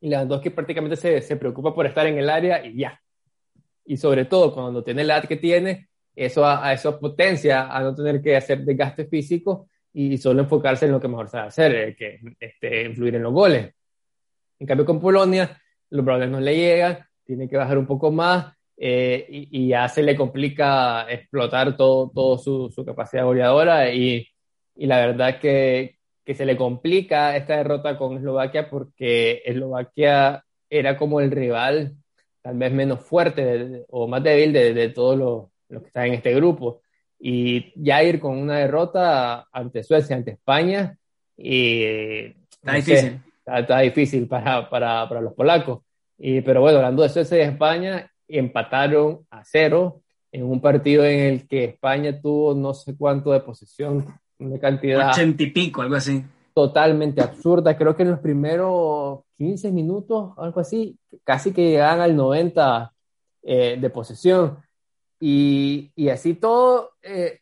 [0.00, 3.00] y Lewandowski prácticamente se, se preocupa por estar en el área y ya.
[3.84, 7.94] Y sobre todo cuando tiene la edad que tiene, eso a, eso potencia a no
[7.94, 11.96] tener que hacer desgaste físico y solo enfocarse en lo que mejor sabe hacer, eh,
[11.96, 13.74] que este, influir en los goles.
[14.60, 18.57] En cambio con Polonia, los balones no le llegan, tiene que bajar un poco más
[18.80, 24.24] eh, y, ya se le complica explotar todo, todo su, su capacidad goleadora y,
[24.76, 30.96] y, la verdad que, que se le complica esta derrota con Eslovaquia porque Eslovaquia era
[30.96, 31.96] como el rival
[32.40, 36.14] tal vez menos fuerte o más débil de, de todos los, los, que están en
[36.14, 36.82] este grupo.
[37.18, 40.96] Y ya ir con una derrota ante Suecia, ante España,
[41.36, 41.84] y,
[42.50, 43.20] está, difícil.
[43.38, 45.80] está, está, difícil para, para, para los polacos.
[46.16, 51.20] Y, pero bueno, hablando de Suecia y España, empataron a cero en un partido en
[51.20, 54.06] el que España tuvo no sé cuánto de posesión,
[54.38, 55.10] una cantidad...
[55.10, 56.22] Ochenta y pico, algo así.
[56.54, 57.76] Totalmente absurda.
[57.76, 62.92] Creo que en los primeros 15 minutos, algo así, casi que llegaban al 90
[63.42, 64.58] eh, de posesión.
[65.20, 67.40] Y, y así todo, eh,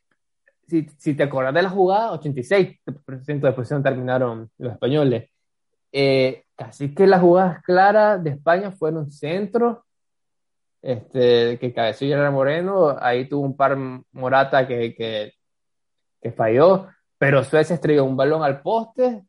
[0.69, 5.31] si, si, te acuerdas de la jugada, 86% de posesión terminaron los españoles.
[5.93, 9.79] Eh, casi que las jugadas claras de España fueron centros
[10.87, 13.77] este, que cabeció era Moreno, ahí tuvo un par
[14.13, 15.33] Morata que, que,
[16.23, 16.87] que falló,
[17.19, 19.25] pero Suecia estrelló un balón al poste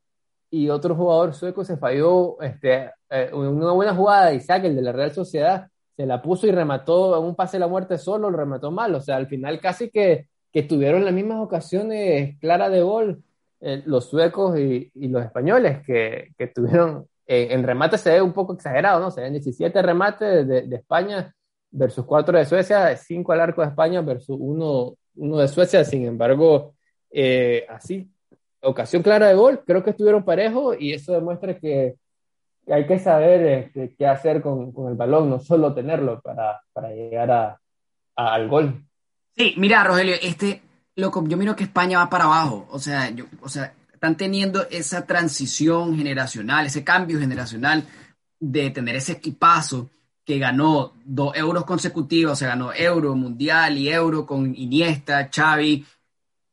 [0.52, 4.84] y otro jugador sueco se falló este, eh, una buena jugada de Isaac, el de
[4.84, 8.30] la Real Sociedad, se la puso y remató en un pase de la muerte solo,
[8.30, 12.72] lo remató mal, o sea, al final casi que, que tuvieron las mismas ocasiones claras
[12.72, 13.24] de gol
[13.62, 18.32] eh, los suecos y, y, los españoles que, que tuvieron, en remate se ve un
[18.32, 19.10] poco exagerado, ¿no?
[19.10, 21.34] Se ven 17 remates de, de España
[21.72, 25.84] versus 4 de Suecia, 5 al arco de España versus 1 uno, uno, de Suecia.
[25.84, 26.76] Sin embargo,
[27.12, 28.10] eh, así,
[28.62, 31.96] ocasión clara de gol, creo que estuvieron parejos y eso demuestra que,
[32.70, 36.90] hay que saber este, qué hacer con, con, el balón, no solo tenerlo para, para
[36.90, 37.62] llegar a,
[38.16, 38.84] al gol.
[39.36, 40.62] Sí, mira, Rogelio, este,
[40.96, 44.68] loco, yo miro que España va para abajo, o sea, yo, o sea, están teniendo
[44.70, 47.84] esa transición generacional, ese cambio generacional
[48.40, 49.90] de tener ese equipazo
[50.28, 55.86] que ganó dos euros consecutivos, se ganó euro, mundial y euro con Iniesta, Xavi,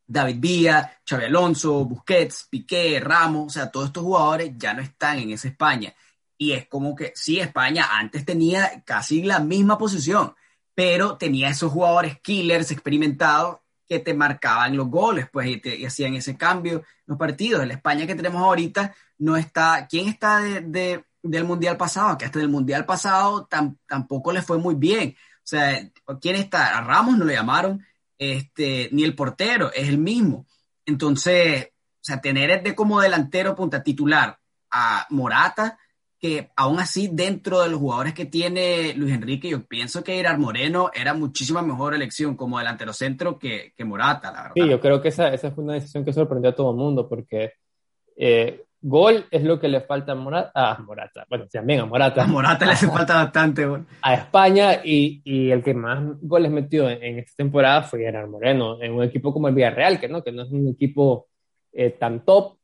[0.06, 5.18] David Villa, Xavi Alonso, Busquets, Piqué, Ramos, o sea, todos estos jugadores ya no están
[5.18, 5.92] en esa España.
[6.38, 10.37] Y es como que, sí, España antes tenía casi la misma posición,
[10.72, 13.58] pero tenía esos jugadores killers experimentados
[13.88, 17.66] que te marcaban los goles, pues, y, te, hacían ese cambio en los partidos.
[17.66, 22.16] La España que tenemos ahorita no está, ¿quién está de, del Mundial pasado?
[22.16, 23.48] Que hasta del Mundial pasado
[23.87, 25.16] tampoco le fue muy bien.
[25.18, 26.78] O sea, ¿quién está?
[26.78, 27.84] A Ramos no le llamaron,
[28.18, 30.46] este, ni el portero, es el mismo.
[30.87, 34.38] Entonces, o sea, tener de como delantero punta titular
[34.70, 35.78] a Morata,
[36.18, 40.38] que aún así dentro de los jugadores que tiene Luis Enrique, yo pienso que Irar
[40.38, 44.54] Moreno era muchísima mejor elección como delantero centro que, que Morata, la verdad.
[44.54, 47.08] Sí, yo creo que esa, esa fue una decisión que sorprendió a todo el mundo,
[47.08, 47.52] porque
[48.16, 50.53] eh, Gol es lo que le falta a Morata.
[50.55, 51.25] Ah, Morata.
[51.31, 52.23] Bueno, también a Morata.
[52.23, 53.87] A Morata le hace falta bastante gol.
[54.03, 58.83] A España y, y, el que más goles metió en, esta temporada fue Gerard Moreno,
[58.83, 61.29] en un equipo como el Villarreal, que no, que no es un equipo
[61.73, 62.59] eh, tan top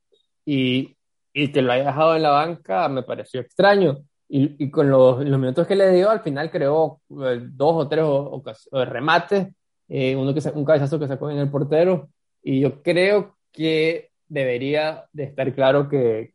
[0.45, 0.95] y,
[1.33, 4.03] y te lo haya dejado en la banca me pareció extraño.
[4.29, 7.89] Y, y con los, los, minutos que le dio, al final creó eh, dos o
[7.89, 9.49] tres o, o remates,
[9.89, 12.11] eh, uno que, un cabezazo que sacó en el portero.
[12.43, 16.33] Y yo creo que debería de estar claro que,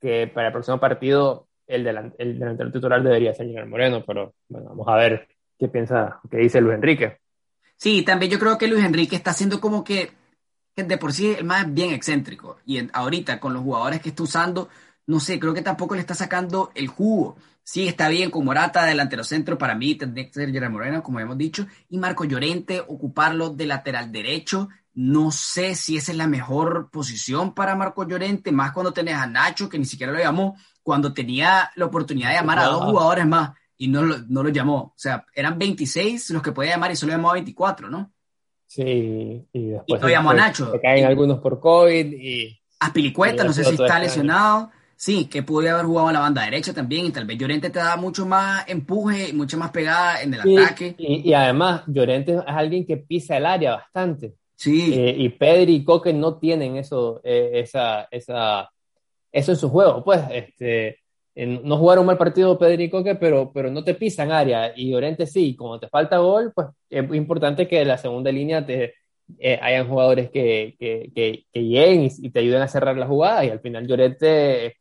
[0.00, 1.86] que para el próximo partido el,
[2.18, 5.28] el delantero titular debería ser Miguel Moreno, pero bueno, vamos a ver
[5.58, 7.18] qué piensa, qué dice Luis Enrique.
[7.76, 10.12] Sí, también yo creo que Luis Enrique está haciendo como que,
[10.76, 12.58] de por sí el más bien excéntrico.
[12.64, 14.68] Y ahorita con los jugadores que está usando,
[15.06, 17.36] no sé, creo que tampoco le está sacando el jugo.
[17.62, 21.20] Sí, está bien con Morata, delantero centro, para mí tendría que ser Gerard Moreno, como
[21.20, 26.26] hemos dicho, y Marco Llorente, ocuparlo de lateral derecho, no sé si esa es la
[26.26, 30.56] mejor posición para Marco Llorente, más cuando tenés a Nacho, que ni siquiera lo llamó,
[30.82, 34.50] cuando tenía la oportunidad de llamar a dos jugadores más y no lo, no lo
[34.50, 34.76] llamó.
[34.76, 38.12] O sea, eran 26 los que podía llamar y solo llamó a 24, ¿no?
[38.66, 40.00] Sí, y después.
[40.00, 40.70] Y no llamó a Nacho.
[40.72, 42.60] Se caen algunos por COVID y.
[42.80, 44.70] A Pilicueta, no sé si está lesionado.
[44.96, 47.78] Sí, que pudo haber jugado en la banda derecha también y tal vez Llorente te
[47.78, 50.94] da mucho más empuje y mucha más pegada en el ataque.
[50.98, 54.34] Y, y, además, Llorente es alguien que pisa el área bastante.
[54.56, 54.94] Sí.
[54.94, 58.70] Eh, y Pedri y Coque no tienen eso, eh, esa, esa,
[59.32, 60.04] eso en su juego.
[60.04, 61.00] Pues, este,
[61.34, 64.72] no jugaron mal partido Pedri y Coque, pero, pero no te pisan área.
[64.76, 68.64] Y Llorente sí, como te falta gol, pues es importante que en la segunda línea
[68.64, 68.94] te,
[69.38, 73.44] eh, hayan jugadores que, que, que, lleguen y, te ayuden a cerrar la jugada.
[73.44, 74.76] Y al final Llorente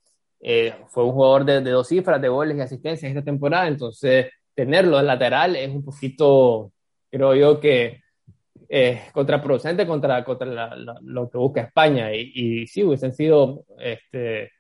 [0.90, 3.68] fue un jugador de, de, dos cifras de goles y asistencias esta temporada.
[3.68, 6.72] Entonces, tenerlo en lateral es un poquito,
[7.10, 8.03] creo yo, que
[8.76, 12.12] eh, contraproducente contra, contra lo que busca España.
[12.12, 14.52] Y, y sí, hubiesen sido este,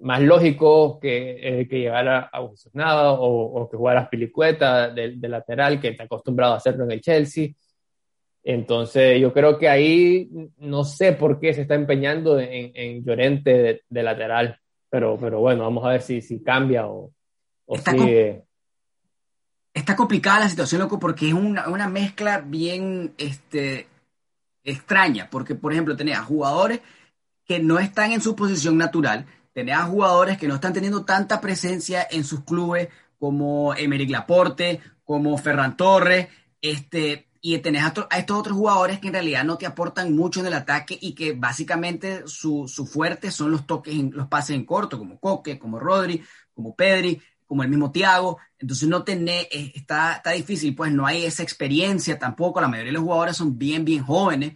[0.00, 5.28] más lógico que, eh, que llegara a nada o, o, que jugara Pilicueta de, de,
[5.30, 7.48] lateral, que está acostumbrado a hacerlo en el Chelsea.
[8.44, 13.84] Entonces, yo creo que ahí no sé por qué se está empeñando en, en Llorente
[13.88, 14.58] de, lateral,
[14.90, 17.10] pero, pero bueno, vamos a ver si, si cambia o,
[17.64, 18.45] o sigue
[19.76, 23.86] está complicada la situación, loco, porque es una, una, mezcla bien este,
[24.64, 25.28] extraña.
[25.30, 26.80] Porque, por ejemplo, tenés a jugadores
[27.44, 31.42] que no están en su posición natural, tenés a jugadores que no están teniendo tanta
[31.42, 36.28] presencia en sus clubes como Emerick Laporte, como Ferran Torres,
[36.62, 40.46] este, y tenés a, estos otros jugadores que en realidad no te aportan mucho en
[40.46, 44.64] el ataque y que básicamente su, su fuerte son los toques, en, los pases en
[44.64, 46.22] corto, como Coque, como Rodri,
[46.54, 51.06] como Pedri, como el mismo Tiago, entonces no tenés, eh, está, está difícil, pues no
[51.06, 54.54] hay esa experiencia tampoco, la mayoría de los jugadores son bien, bien jóvenes.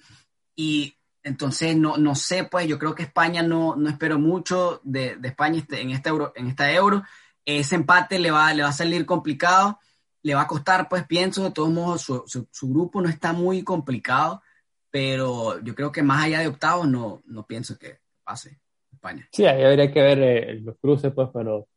[0.57, 5.17] Y entonces no, no sé, pues yo creo que España no, no espero mucho de,
[5.17, 7.03] de España este, en, este euro, en esta euro,
[7.45, 9.79] ese empate le va, le va a salir complicado,
[10.23, 13.63] le va a costar, pues pienso, de todos modos su, su, grupo no está muy
[13.63, 14.43] complicado,
[14.91, 18.61] pero yo creo que más allá de octavos no, no pienso que pase
[18.93, 19.29] España.
[19.33, 21.69] Sí, ahí habría que ver eh, los cruces, pues, pero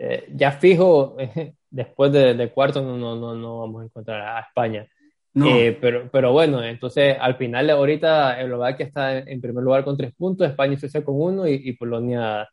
[0.00, 1.16] eh, ya fijo,
[1.70, 4.86] después de, de cuarto no, no, no, vamos a encontrar a España.
[5.34, 10.12] Eh, pero, pero bueno, entonces al final ahorita Eslovaquia está en primer lugar con tres
[10.14, 12.48] puntos, España y Suecia con uno y, Polonia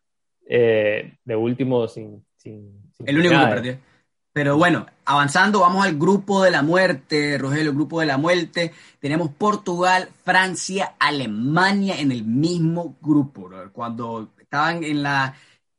[0.47, 3.77] eh, de último sin, sin, El único que perdió.
[4.33, 8.73] Pero bueno, avanzando, vamos al grupo de la muerte, Rogelio, el grupo de la muerte.
[8.99, 13.49] Tenemos Portugal, Francia, Alemania en el mismo grupo.
[13.71, 15.35] Cuando estaban en, la,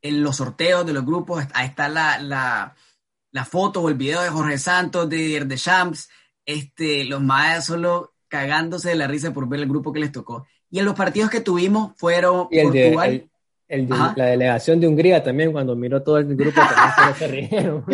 [0.09, 2.75] en los sorteos de los grupos, ahí está la, la,
[3.33, 6.09] la foto o el video de Jorge Santos, de de Champs,
[6.45, 10.47] este, los más solo cagándose de la risa por ver el grupo que les tocó.
[10.71, 13.29] Y en los partidos que tuvimos fueron Portugal.
[13.69, 17.85] El de, la delegación de Hungría también, cuando miró todo el grupo, también se rieron.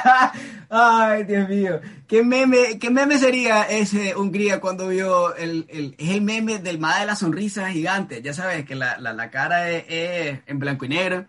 [0.68, 1.80] Ay, Dios mío.
[2.06, 6.78] ¿Qué meme, ¿Qué meme sería ese Hungría cuando vio el, el, es el meme del
[6.78, 8.20] MAD de la sonrisa gigante?
[8.20, 11.26] Ya sabes que la, la, la cara es, en blanco y negro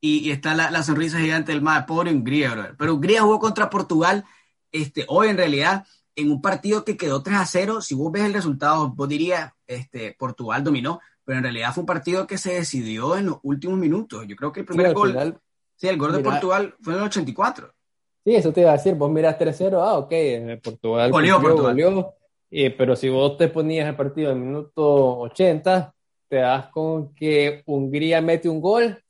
[0.00, 2.76] y, y está la, la, sonrisa gigante del MAD, pobre Hungría, bro.
[2.78, 4.24] Pero Hungría jugó contra Portugal
[4.72, 5.86] este, hoy en realidad
[6.16, 7.80] en un partido que quedó 3 a 0.
[7.80, 11.86] Si vos ves el resultado, vos dirías, este, Portugal dominó pero en realidad fue un
[11.86, 14.26] partido que se decidió en los últimos minutos.
[14.26, 15.38] Yo creo que el primer gol,
[15.76, 17.72] sí, el gol de Portugal fue en el 84.
[18.24, 22.06] Sí, eso te iba a decir, vos miras 3-0, ah, ok, Portugal goleó, Portugal.
[22.76, 25.94] pero si vos te ponías el partido en el minuto 80,
[26.28, 29.00] te das con que Hungría mete un gol,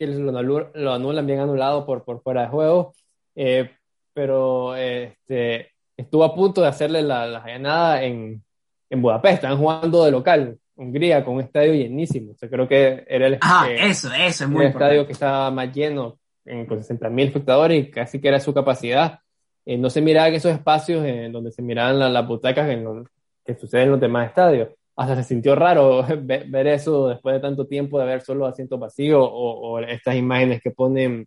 [0.00, 2.94] que lo, anulan bien anulado por, por fuera de juego,
[3.34, 3.70] eh,
[4.14, 8.42] pero este, estuvo a punto de hacerle la, la ganada en,
[8.88, 12.32] en Budapest, están jugando de local, Hungría con un estadio llenísimo.
[12.32, 15.70] O creo que era el, ah, eso, eso es muy el estadio que estaba más
[15.74, 16.18] lleno,
[16.66, 19.18] con 60 mil espectadores y casi que era su capacidad.
[19.66, 23.04] Eh, no se miraban esos espacios en donde se miraban las butacas en
[23.44, 24.70] que sucede en los demás estadios.
[25.00, 29.26] Hasta se sintió raro ver, eso después de tanto tiempo de ver solo asientos vacíos
[29.32, 31.26] o, estas imágenes que ponen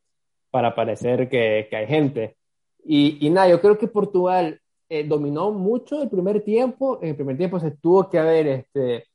[0.51, 2.37] para parecer que, que hay gente.
[2.85, 6.99] Y, y, nada, yo creo que Portugal eh, dominó mucho el primer tiempo.
[7.01, 9.05] En el primer tiempo se tuvo que haber este,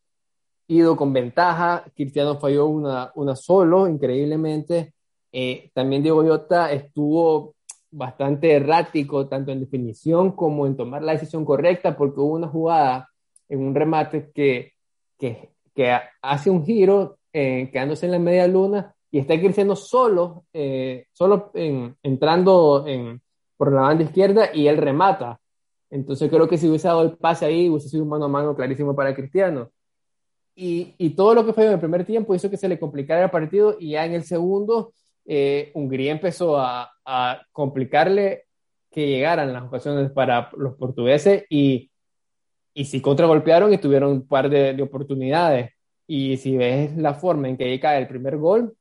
[0.66, 1.84] ido con ventaja.
[1.94, 4.92] Cristiano falló una, una solo, increíblemente.
[5.30, 7.54] Eh, también Diego Llota estuvo
[7.92, 13.08] bastante errático, tanto en definición como en tomar la decisión correcta, porque hubo una jugada
[13.48, 14.74] en un remate que,
[15.18, 15.50] que,
[16.22, 21.50] hace un giro, eh, quedándose en la media luna, y está Cristiano solo, eh, solo
[21.54, 23.22] entrando en,
[23.56, 25.40] por la banda izquierda y él remata.
[25.90, 28.54] Entonces creo que si hubiese dado el pase ahí, hubiese sido un mano a mano
[28.54, 29.70] clarísimo para Cristiano.
[30.54, 33.24] Y, y, todo lo que fue en el primer tiempo hizo que se le complicara
[33.24, 34.92] el partido y ya en el segundo
[35.30, 36.90] eh, Hungría empezó a,
[37.52, 38.44] complicarle
[38.90, 41.90] que llegaran las ocasiones para los portugueses y,
[42.78, 45.72] y sí contragolpearon y tuvieron un par de, de, oportunidades.
[46.06, 48.72] Y si ves la forma en que cae el primer gol,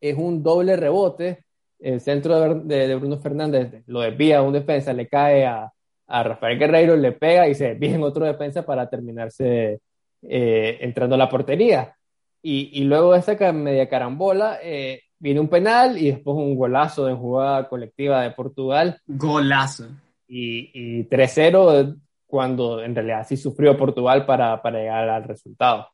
[0.00, 1.42] es un doble rebote.
[1.80, 5.68] El centro de, de Bruno Fernández lo desvía a un defensa, le cae a,
[6.06, 9.80] a Rafael Guerreiro, le pega y se desvía en otro defensa para terminarse
[10.22, 11.96] eh, entrando a la portería.
[12.40, 17.06] Y, y, luego de esa media carambola, eh, viene un penal y después un golazo
[17.06, 19.00] de jugada colectiva de Portugal.
[19.08, 19.88] Golazo.
[20.28, 21.96] Y, y 3-0
[22.28, 25.88] cuando en realidad sí sufrió Portugal para, para llegar al resultado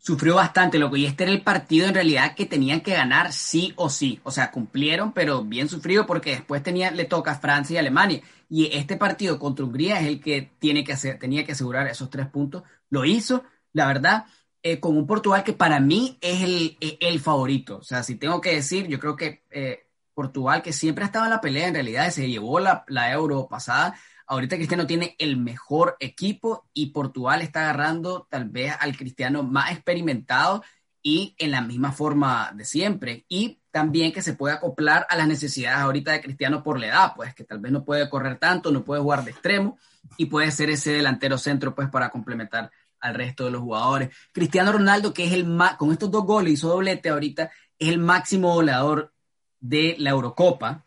[0.00, 0.96] sufrió bastante, loco.
[0.96, 4.20] Y este era el partido en realidad que tenían que ganar sí o sí.
[4.24, 8.22] O sea, cumplieron, pero bien sufrido porque después tenía, le toca Francia y Alemania.
[8.48, 12.10] Y este partido contra Hungría es el que, tiene que hacer, tenía que asegurar esos
[12.10, 14.24] tres puntos lo hizo, la verdad,
[14.64, 17.78] eh, con un Portugal que para mí es el, el, favorito.
[17.78, 21.26] O sea, si tengo que decir, yo creo que eh, Portugal, que siempre ha estado
[21.26, 23.94] en la pelea, en realidad se llevó la, la Euro pasada.
[24.30, 29.72] Ahorita Cristiano tiene el mejor equipo y Portugal está agarrando tal vez al Cristiano más
[29.72, 30.62] experimentado
[31.02, 33.24] y en la misma forma de siempre.
[33.28, 37.12] Y también que se puede acoplar a las necesidades ahorita de Cristiano por la edad,
[37.16, 39.78] pues que tal vez no puede correr tanto, no puede jugar de extremo
[40.16, 44.10] y puede ser ese delantero centro pues para complementar al resto de los jugadores.
[44.30, 47.98] Cristiano Ronaldo, que es el más, con estos dos goles, hizo doblete ahorita, es el
[47.98, 49.12] máximo goleador
[49.58, 50.84] de la Eurocopa,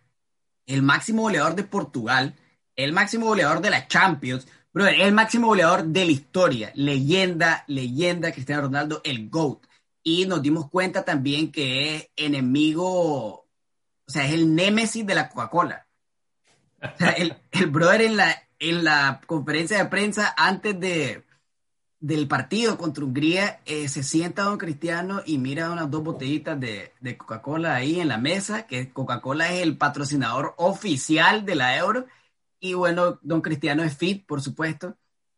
[0.65, 2.35] el máximo goleador de Portugal,
[2.75, 8.31] el máximo goleador de la Champions, pero el máximo goleador de la historia, leyenda, leyenda,
[8.31, 9.67] Cristiano Ronaldo, el GOAT.
[10.01, 13.47] Y nos dimos cuenta también que es enemigo, o
[14.07, 15.87] sea, es el némesis de la Coca-Cola.
[17.15, 21.23] El brother en la, en la conferencia de prensa antes de,
[22.03, 26.91] del partido contra Hungría, eh, se sienta don Cristiano y mira unas dos botellitas de,
[26.99, 32.05] de Coca-Cola ahí en la mesa, que Coca-Cola es el patrocinador oficial de la Euro.
[32.63, 34.95] Y bueno, don Cristiano es fit, por supuesto,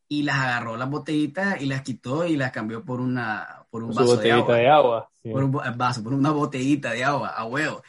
[0.07, 3.95] y las agarró las botellitas y las quitó y las cambió por una por un
[3.95, 4.55] vaso de agua.
[4.55, 7.81] De agua Por un vaso, por una botellita de agua, a huevo.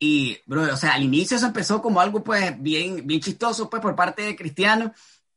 [0.00, 3.80] Y, bro, o sea, al inicio se empezó como algo, pues, bien, bien chistoso, pues,
[3.80, 4.92] por parte de Cristiano.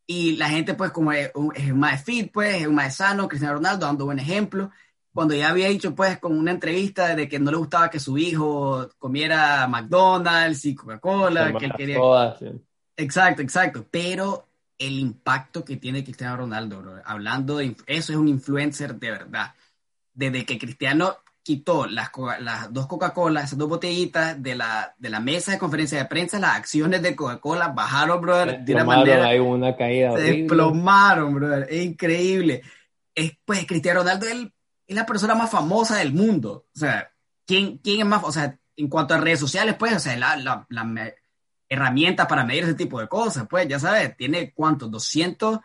[0.08, 3.86] Y la gente, pues, como es, es más fit, pues, es más sano, Cristiano Ronaldo
[3.86, 4.72] dando buen ejemplo.
[5.14, 8.18] cuando ya había dicho, pues, con una entrevista de que no le gustaba que su
[8.18, 12.00] hijo comiera McDonald's y Coca-Cola, que él quería...
[12.98, 18.96] Exacto, exacto, pero el impacto que tiene Cristiano Ronaldo, hablando de eso es un influencer
[18.96, 19.54] de verdad.
[20.14, 25.20] Desde que Cristiano quitó las, las dos Coca-Cola, esas dos botellitas de la, de la
[25.20, 29.28] mesa de conferencia de prensa, las acciones de Coca-Cola bajaron, brother, de una manera.
[29.28, 30.16] Hay una caída.
[30.16, 31.68] Se desplomaron, brother.
[31.70, 32.62] Es increíble.
[33.14, 34.48] Es, pues Cristiano Ronaldo es,
[34.88, 36.68] la persona más famosa del mundo.
[36.76, 37.12] O sea,
[37.46, 38.24] ¿quién, quién es más?
[38.24, 41.14] O sea, en cuanto a redes sociales, pues, o sea, la, la, la
[41.74, 45.60] herramienta para medir ese tipo de cosas, pues, ya sabes, tiene cuántos, 200.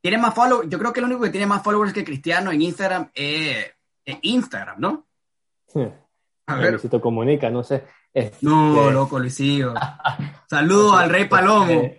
[0.00, 0.68] Tiene más followers.
[0.68, 3.74] Yo creo que el único que tiene más followers que Cristiano en Instagram es
[4.22, 5.06] Instagram, ¿no?
[6.46, 6.70] A ver.
[6.72, 7.84] Luisito comunica, no sé.
[8.40, 9.74] No, este, loco, Luisito.
[10.48, 11.90] Saludos al Rey Palomo.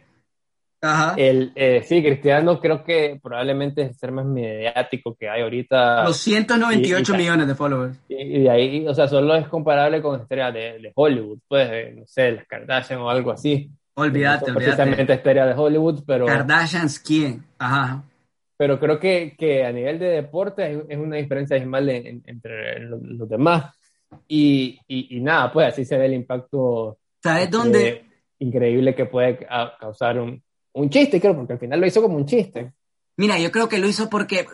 [0.81, 1.15] Ajá.
[1.17, 6.03] El, eh, sí, Cristiano creo que probablemente es el ser más mediático que hay ahorita.
[6.03, 7.97] 298 millones de followers.
[8.07, 12.05] Y, de ahí, o sea, solo es comparable con estrellas de, de Hollywood, pues, no
[12.05, 13.69] sé, las Kardashian o algo así.
[13.95, 16.25] Olvídate, no Precisamente estrellas de Hollywood, pero...
[16.27, 17.43] Kardashians, ¿quién?
[17.57, 18.03] Ajá
[18.57, 23.71] pero creo que, que, a nivel de deporte es una diferencia abismal entre los, demás.
[24.27, 26.97] Y, y, nada, pues así se ve el impacto.
[27.21, 28.03] ¿Sabes dónde?
[28.39, 29.47] Increíble que puede
[29.79, 30.43] causar un,
[30.77, 32.73] un chiste, creo, porque al final lo hizo como un chiste.
[33.15, 34.47] Mira, yo creo que lo hizo porque,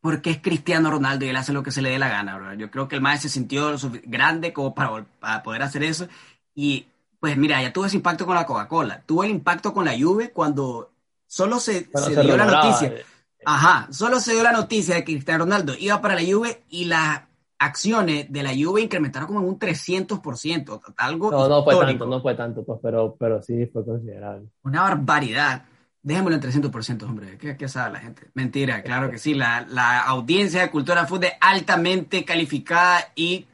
[0.00, 2.54] porque es Cristiano Ronaldo y él hace lo que se le dé la gana, bro.
[2.54, 6.06] Yo creo que el maestro se sintió grande como para, para, poder hacer eso.
[6.54, 6.86] Y
[7.18, 9.02] pues mira, ya tuvo ese impacto con la Coca-Cola.
[9.06, 10.92] Tuvo el impacto con la Juve cuando
[11.26, 12.88] solo se, se, dio la noticia.
[12.88, 13.04] Eh.
[13.46, 16.84] Ajá, solo se dio la noticia de que Cristiano Ronaldo iba para la Juve y
[16.84, 17.22] las
[17.58, 22.20] acciones de la Juve incrementaron como en un 300%, algo No, no fue tanto, no
[22.20, 24.48] fue tanto, pues, pero, pero sí fue considerable.
[24.62, 25.66] Una barbaridad.
[26.02, 27.38] Déjemelo en 300%, hombre.
[27.38, 28.30] ¿Qué, ¿Qué, sabe la gente?
[28.34, 29.32] Mentira, claro que sí.
[29.32, 33.46] La, la audiencia de Cultura Food es altamente calificada y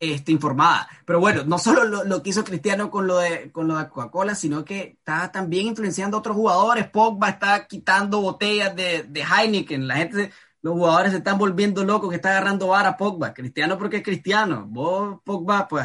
[0.00, 0.88] este, informada.
[1.04, 3.88] Pero bueno, no solo lo, lo, que hizo Cristiano con lo de, con lo de
[3.88, 6.88] Coca-Cola, sino que está también influenciando a otros jugadores.
[6.88, 9.86] Pogba está quitando botellas de, de Heineken.
[9.86, 10.32] La gente,
[10.64, 13.34] los jugadores se están volviendo locos que está agarrando vara a Pogba.
[13.34, 14.64] Cristiano porque es Cristiano.
[14.66, 15.84] Vos, Pogba, pues,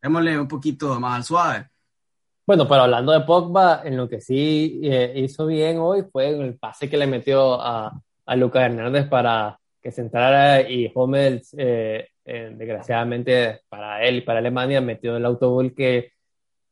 [0.00, 1.66] démosle un poquito más al suave.
[2.46, 6.56] Bueno, pero hablando de Pogba, en lo que sí eh, hizo bien hoy fue el
[6.56, 12.06] pase que le metió a, a Lucas Hernández para que se entrara y Hummels eh,
[12.24, 16.12] eh, desgraciadamente para él y para Alemania, metió el autogol que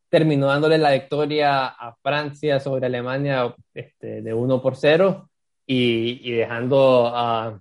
[0.08, 5.28] terminó dándole la victoria a Francia sobre Alemania este, de 1 por 0
[5.66, 7.60] y, dejando a,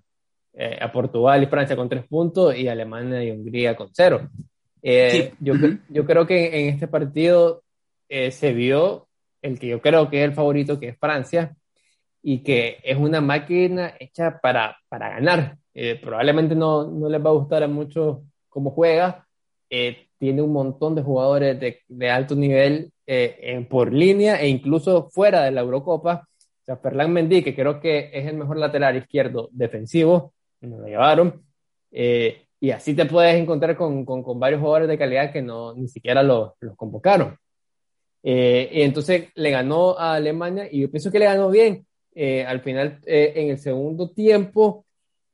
[0.54, 4.30] eh, a, Portugal y Francia con 3 puntos y Alemania y Hungría con 0.
[4.82, 5.54] Eh, yo,
[5.90, 7.64] yo, creo que en este partido
[8.10, 9.08] se vio
[9.42, 11.56] el que yo creo que es el favorito, que es Francia,
[12.24, 15.58] y que es una máquina hecha para, para ganar.
[15.74, 19.28] Eh, probablemente no, no, les va a gustar a muchos cómo juega.
[19.70, 25.10] Eh, tiene un montón de jugadores de, de alto nivel eh, por línea e incluso
[25.10, 26.28] fuera de la Eurocopa.
[26.64, 30.88] O sea, Ferland Mendy, que creo que es el mejor lateral izquierdo defensivo, nos lo
[30.88, 31.44] llevaron.
[31.92, 35.88] y así te puedes encontrar con, con, con, varios jugadores de calidad que no, ni
[35.88, 37.38] siquiera los, los convocaron.
[38.24, 41.86] y entonces le ganó a Alemania y yo pienso que le ganó bien.
[42.48, 44.86] al final, en el segundo tiempo,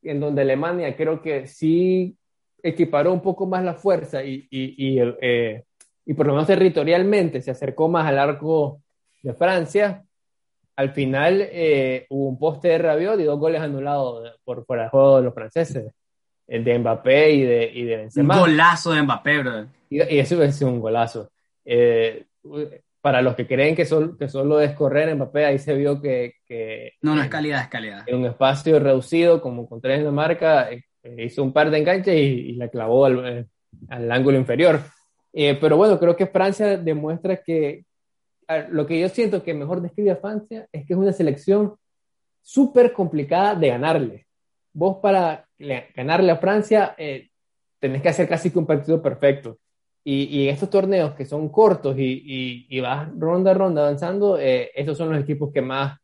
[0.01, 2.17] en donde Alemania creo que sí
[2.61, 5.63] equiparó un poco más la fuerza y, y, y, eh,
[6.05, 8.81] y, por lo menos territorialmente se acercó más al arco
[9.21, 10.03] de Francia.
[10.79, 14.89] Al final eh, hubo un poste de Rabiot y dos goles anulados por fuera de
[14.89, 15.91] juego de los franceses,
[16.47, 18.35] el de Mbappé y de, y de Benzema.
[18.35, 19.65] Un golazo de Mbappé, bro.
[19.89, 21.31] Y, eso es un golazo.
[21.65, 22.27] Eh,
[23.01, 23.85] para los que creen que,
[24.17, 26.35] que solo es correr Mbappé, ahí se vio que...
[26.47, 28.03] que no, no es calidad, es calidad.
[28.07, 30.81] En un espacio reducido, como con tres de marca, eh,
[31.17, 33.45] hizo un par de enganches y, la clavó al, eh,
[33.89, 34.79] al ángulo inferior.
[35.33, 37.83] Eh, pero bueno, creo que Francia demuestra que
[38.69, 41.75] lo que yo siento que mejor describe a Francia es que es una selección
[42.41, 44.27] súper complicada de ganarle.
[44.73, 45.47] Vos para
[45.95, 46.95] ganarle a Francia
[47.79, 49.57] tenés que hacer casi que un partido perfecto.
[50.03, 54.71] Y, y, estos torneos que son cortos y, y, vas ronda a ronda avanzando, eh,
[54.73, 55.99] esos son los equipos que más,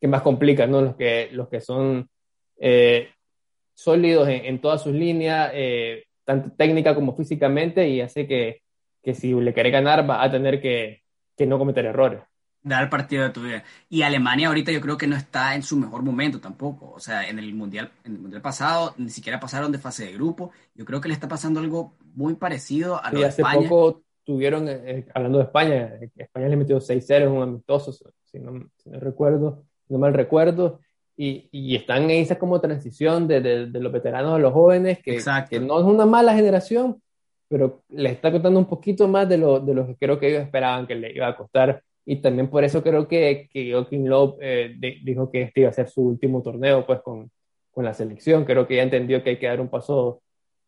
[0.00, 0.82] que más complican, ¿no?
[0.82, 2.08] Los que, los que son
[2.58, 3.08] eh,
[3.74, 8.60] sólidos en, en, todas sus líneas, eh, tanto técnica como físicamente, y hace que,
[9.02, 11.02] que si le quiere ganar va a tener que,
[11.40, 12.20] que no cometer errores
[12.62, 13.64] dar el partido de tu vida.
[13.88, 16.92] Y Alemania ahorita yo creo que no está en su mejor momento tampoco.
[16.94, 20.12] O sea, en el mundial, en el mundial pasado ni siquiera pasaron de fase de
[20.12, 20.50] grupo.
[20.74, 24.68] Yo creo que le está pasando algo muy parecido a lo de hace poco tuvieron,
[24.68, 27.92] eh, eh, hablando de España, España le metió 6-0 en un amistoso,
[28.24, 30.80] si no, si no recuerdo, no mal recuerdo.
[31.16, 35.00] y, y, están en esa como transición de, de, de, los veteranos a los jóvenes,
[35.02, 35.18] que,
[35.48, 37.02] que, no es una mala generación,
[37.50, 40.44] pero les está costando un poquito más de lo, de lo que creo que ellos
[40.44, 41.82] esperaban que le iba a costar.
[42.06, 45.72] Y también por eso creo que, que Joaquín Love eh, dijo que este iba a
[45.72, 47.28] ser su último torneo pues con,
[47.72, 48.44] con la selección.
[48.44, 50.22] Creo que ya entendió que hay que dar un paso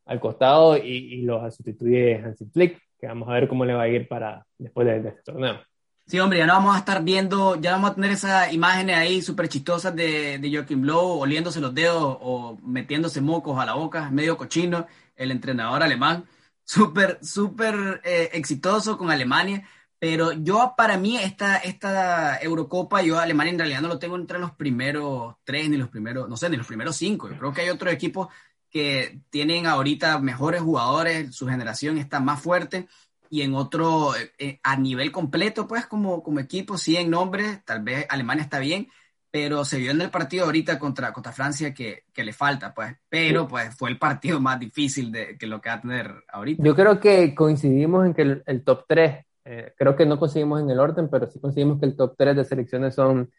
[0.06, 3.82] al costado y, y lo sustituye Hansi Flick, que vamos a ver cómo le va
[3.82, 5.60] a ir para después de, de este torneo.
[6.04, 9.22] Sí, hombre, ya no vamos a estar viendo, ya vamos a tener esas imágenes ahí
[9.22, 14.10] súper chistosas de, de Joachim Low oliéndose los dedos o metiéndose mocos a la boca,
[14.10, 16.24] medio cochino, el entrenador alemán,
[16.64, 19.66] súper, súper eh, exitoso con Alemania.
[19.98, 24.40] Pero yo, para mí, esta, esta Eurocopa, yo Alemania en realidad no lo tengo entre
[24.40, 27.28] los primeros tres, ni los primeros, no sé, ni los primeros cinco.
[27.28, 28.26] Yo creo que hay otros equipos
[28.68, 32.88] que tienen ahorita mejores jugadores, su generación está más fuerte
[33.30, 37.82] y en otro, eh, a nivel completo, pues como, como equipo, sí en nombre, tal
[37.82, 38.88] vez Alemania está bien,
[39.32, 42.94] pero se vio en el partido ahorita contra, contra Francia que, que le falta, pues,
[43.08, 46.62] pero pues fue el partido más difícil de que lo que va a tener ahorita.
[46.62, 50.60] Yo creo que coincidimos en que el, el top 3, eh, creo que no conseguimos
[50.60, 53.32] en el orden, pero sí conseguimos que el top 3 de selecciones son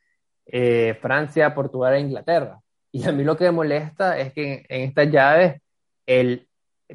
[0.47, 2.59] eh, Francia, Portugal e Inglaterra.
[2.91, 5.61] Y a mí lo que me molesta es que en, en estas llaves
[6.05, 6.47] el,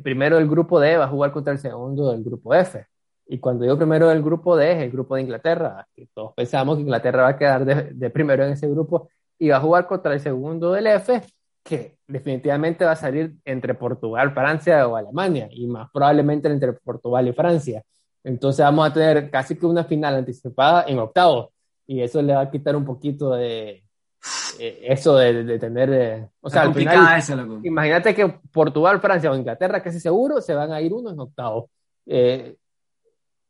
[0.02, 2.86] primero del grupo D va a jugar contra el segundo del grupo F.
[3.28, 6.76] Y cuando digo primero del grupo D, es el grupo de Inglaterra, que todos pensamos
[6.76, 9.86] que Inglaterra va a quedar de, de, primero en ese grupo y va a jugar
[9.86, 11.20] contra el segundo del F,
[11.62, 17.28] que definitivamente va a salir entre Portugal, Francia o Alemania, y más probablemente entre Portugal
[17.28, 17.82] y Francia.
[18.24, 21.50] Entonces vamos a tener casi que una final anticipada en octavos,
[21.86, 23.84] y eso le va a quitar un poquito de,
[24.58, 29.36] eso de, de tener, eh, o sea, al final, esa, imagínate que Portugal, Francia o
[29.36, 31.70] Inglaterra, casi seguro, se van a ir uno en octavo.
[32.06, 32.56] Eh,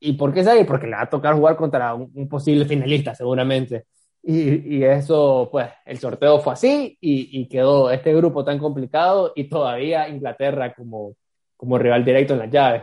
[0.00, 0.64] ¿Y por qué ahí?
[0.64, 3.86] Porque le va a tocar jugar contra un, un posible finalista, seguramente.
[4.22, 9.32] Y, y, eso, pues, el sorteo fue así y, y, quedó este grupo tan complicado
[9.34, 11.14] y todavía Inglaterra como,
[11.56, 12.82] como rival directo en las llaves.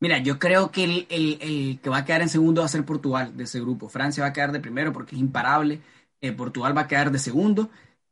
[0.00, 2.70] Mira, yo creo que el, el, el, que va a quedar en segundo va a
[2.70, 3.88] ser Portugal de ese grupo.
[3.88, 5.80] Francia va a quedar de primero porque es imparable.
[6.20, 7.68] Eh, Portugal va a quedar de segundo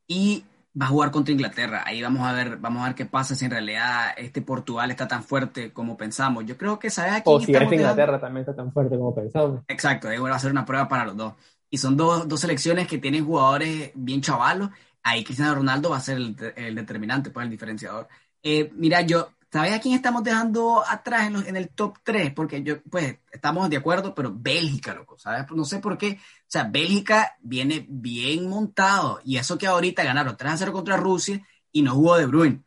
[0.07, 0.43] y
[0.79, 1.83] va a jugar contra Inglaterra.
[1.85, 5.07] Ahí vamos a ver, vamos a ver qué pasa si en realidad este Portugal está
[5.07, 6.45] tan fuerte como pensamos.
[6.45, 7.23] Yo creo que sabes aquí.
[7.25, 9.61] O si este Inglaterra también está tan fuerte como pensamos.
[9.67, 11.33] Exacto, ahí va a ser una prueba para los dos.
[11.69, 14.69] Y son dos, dos selecciones que tienen jugadores bien chavalos.
[15.03, 18.07] Ahí Cristiano Ronaldo va a ser el, el determinante, pues el diferenciador.
[18.43, 22.33] Eh, mira, yo ¿Sabes a quién estamos dejando atrás en, los, en, el top 3?
[22.33, 25.45] Porque yo, pues, estamos de acuerdo, pero Bélgica, loco, ¿sabes?
[25.51, 26.19] No sé por qué.
[26.19, 29.21] O sea, Bélgica viene bien montado.
[29.23, 31.41] Y eso que ahorita ganaron 3 a 0 contra Rusia
[31.71, 32.61] y no jugó De Bruyne.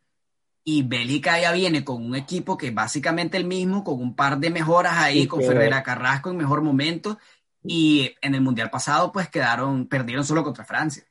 [0.65, 4.39] Y Bélgica ya viene con un equipo que es básicamente el mismo, con un par
[4.39, 7.19] de mejoras ahí, sí, con Ferreira Carrasco en mejor momento.
[7.63, 11.05] Y en el Mundial pasado, pues quedaron, perdieron solo contra Francia.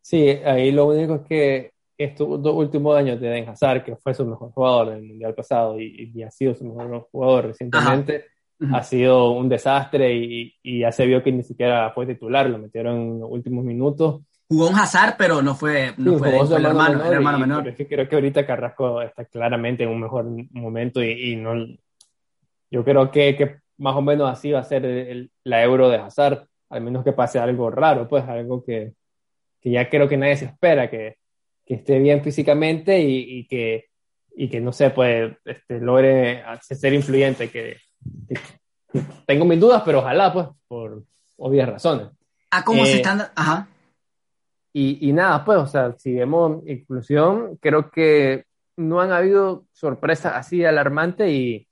[0.00, 1.73] Sí, ahí lo único es que
[2.04, 5.34] estos dos últimos años de Den Hazard, que fue su mejor jugador en el Mundial
[5.34, 8.26] pasado y, y ha sido su mejor jugador recientemente,
[8.60, 8.78] Ajá.
[8.78, 12.58] ha sido un desastre y, y, ya se vio que ni siquiera fue titular, lo
[12.58, 14.22] metieron en los últimos minutos.
[14.48, 17.38] Jugó un Hazard, pero no fue, no sí, fue, fue el hermano, menor, el hermano
[17.38, 17.68] menor.
[17.68, 21.54] Es que creo que ahorita Carrasco está claramente en un mejor momento y, y no,
[22.70, 25.96] yo creo que, que, más o menos así va a ser el, la euro de
[25.96, 28.94] Hazard, al menos que pase algo raro, pues algo que,
[29.60, 31.16] que ya creo que nadie se espera, que
[31.64, 33.86] que esté bien físicamente y, y, que,
[34.36, 37.78] y que, no sé, pues, este, logre ser influyente, que,
[38.28, 38.38] que,
[39.26, 41.02] tengo mis dudas, pero ojalá, pues, por
[41.36, 42.08] obvias razones.
[42.50, 43.22] Ah, ¿cómo eh, se están?
[43.34, 43.68] Ajá.
[44.72, 48.44] Y, y nada, pues, o sea, si vemos inclusión, creo que
[48.76, 51.68] no han habido sorpresas así alarmantes y,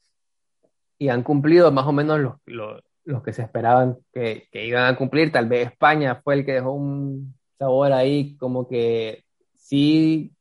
[0.98, 4.84] y han cumplido más o menos los, los, los que se esperaban que, que, iban
[4.84, 5.32] a cumplir.
[5.32, 9.24] Tal vez España fue el que dejó un sabor ahí como que
[9.62, 10.34] sí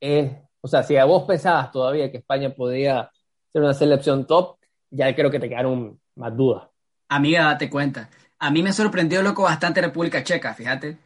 [0.00, 3.10] es, o sea, si a vos pensabas todavía que España podía
[3.52, 4.56] ser una selección top,
[4.90, 6.68] ya creo que te quedaron más dudas.
[7.08, 8.10] Amiga, date cuenta.
[8.38, 10.98] A mí me sorprendió, loco, bastante República Checa, fíjate.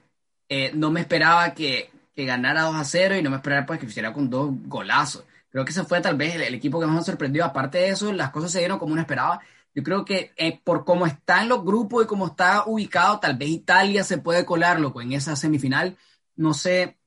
[0.49, 3.79] Eh, no me esperaba que, que, ganara 2 a 0 y no me esperaba pues,
[3.79, 5.25] que hiciera con dos golazos.
[5.51, 7.45] Creo que ese fue tal vez el, el, equipo que más me sorprendió.
[7.45, 9.41] Aparte de eso, las cosas se dieron como uno esperaba.
[9.75, 13.51] Yo creo que eh, por cómo están los grupos y cómo está ubicado, tal vez
[13.51, 15.97] Italia se puede colar, loco, en esa semifinal.
[16.37, 16.99] No sé,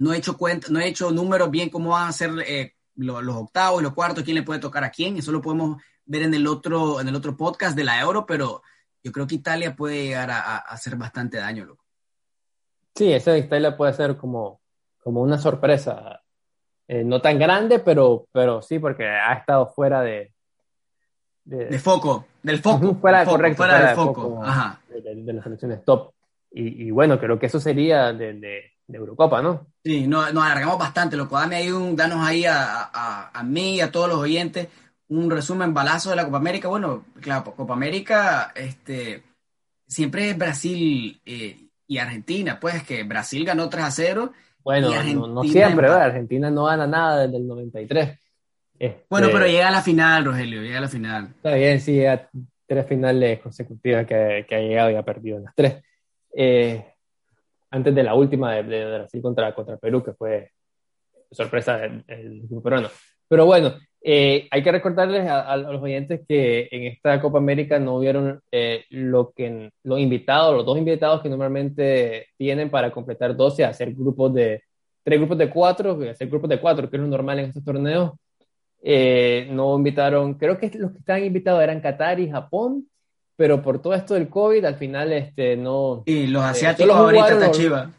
[0.00, 3.22] no he hecho cuenta, no he hecho números bien cómo van a ser eh, los,
[3.22, 6.22] los, octavos y los cuartos, quién le puede tocar a quién, eso lo podemos ver
[6.22, 8.62] en el otro, en el otro podcast de la Euro, pero
[9.04, 11.84] yo creo que Italia puede llegar a, a hacer bastante daño, loco.
[12.94, 14.60] Sí, esa de Italia puede ser como,
[15.02, 16.22] como una sorpresa,
[16.88, 20.32] eh, no tan grande, pero, pero sí, porque ha estado fuera de...
[21.44, 22.94] De, de foco, del foco.
[22.96, 24.44] Fuera, foco, correcto, fuera, fuera del foco, foco
[24.88, 26.12] de, de, las selecciones top.
[26.52, 29.66] Y, y, bueno, creo que eso sería de, de Eurocopa, ¿no?
[29.84, 31.38] Sí, nos, nos alargamos bastante, loco.
[31.38, 34.68] Dame ahí un, danos ahí a, a, a mí y a todos los oyentes
[35.10, 36.68] un resumen balazo de la Copa América.
[36.68, 39.22] Bueno, claro, Copa América, este,
[39.86, 44.32] siempre es Brasil eh, y Argentina, pues que Brasil ganó 3 a 0.
[44.62, 44.90] Bueno,
[45.28, 46.02] no, siempre, ¿verdad?
[46.02, 48.18] Argentina no gana nada desde el 93.
[48.78, 51.28] Este, bueno, pero llega a la final, Rogelio, llega a la final.
[51.36, 52.28] Está bien, sí, a
[52.66, 55.82] tres finales consecutivas que, que ha llegado y ha perdido en las tres.
[56.32, 56.89] Eh,
[57.70, 60.50] antes de la última de, Brasil contra, contra Perú, que fue
[61.30, 62.88] sorpresa del, grupo peruano.
[63.28, 67.96] Pero bueno, eh, hay que recordarles a, los oyentes que en esta Copa América no
[67.96, 73.64] hubieron eh, lo que los invitados, los dos invitados que normalmente tienen para completar 12,
[73.64, 74.62] hacer grupos de
[75.02, 78.12] tres grupos de cuatro, hacer grupos de cuatro, que es lo normal en estos torneos.
[78.82, 82.88] Eh, no invitaron, creo que los que estaban invitados eran Qatar y Japón,
[83.40, 86.02] pero por todo esto del COVID, al final este, no.
[86.04, 87.90] Y los asiáticos ahorita está chiva.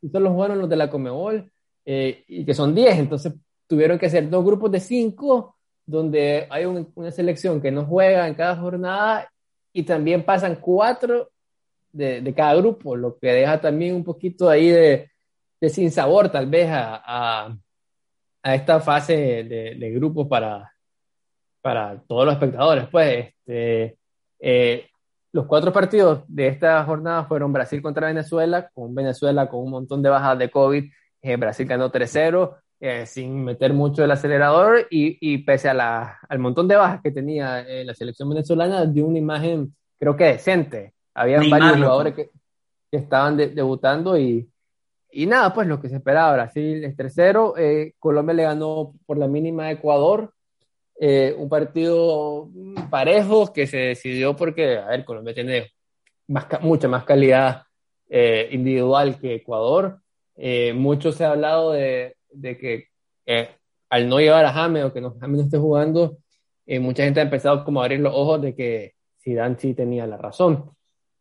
[0.00, 1.52] Y solo jugaron los de la Comebol,
[1.84, 3.34] y que son 10, entonces
[3.66, 8.34] tuvieron que hacer dos grupos de cinco, donde hay una selección que no juega en
[8.34, 9.30] cada jornada
[9.74, 11.32] y también pasan cuatro
[11.92, 15.10] de, de, cada grupo, lo que deja también un poquito ahí de,
[15.60, 17.58] de sin sabor tal vez a, a,
[18.42, 20.72] a esta fase de, de, grupos para,
[21.60, 22.88] para todos los espectadores.
[22.88, 23.97] Pues este,
[24.40, 24.86] eh,
[25.32, 30.02] los cuatro partidos de esta jornada fueron Brasil contra Venezuela, con Venezuela con un montón
[30.02, 30.84] de bajas de COVID.
[31.20, 36.18] Eh, Brasil ganó 3-0, eh, sin meter mucho el acelerador y, y pese a la,
[36.28, 40.24] al montón de bajas que tenía eh, la selección venezolana, dio una imagen creo que
[40.24, 40.94] decente.
[41.14, 42.30] Habían varios jugadores que,
[42.90, 44.48] que estaban debutando y,
[45.10, 49.18] y nada, pues lo que se esperaba, Brasil es tercero, eh, Colombia le ganó por
[49.18, 50.32] la mínima a Ecuador,
[51.00, 52.48] un partido
[52.90, 55.72] parejo que se decidió porque, a ver, Colombia tiene
[56.26, 57.62] más, mucha más calidad
[58.50, 60.00] individual que Ecuador.
[60.74, 62.88] mucho se ha hablado de, de que
[63.26, 63.48] eh,
[63.90, 66.18] al no llevar a James o que no, James no esté jugando,
[66.66, 70.06] eh, mucha gente ha empezado como a abrir los ojos de que Zidane sí tenía
[70.06, 70.70] la razón.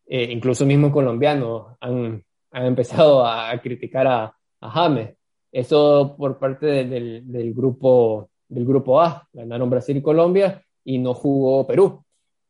[0.05, 5.15] Eh, incluso mismo colombianos han, han empezado a, criticar a, a, James.
[5.51, 9.27] Eso por parte del, del, grupo, del grupo A.
[9.33, 12.03] Ganaron Brasil y Colombia y no jugó Perú.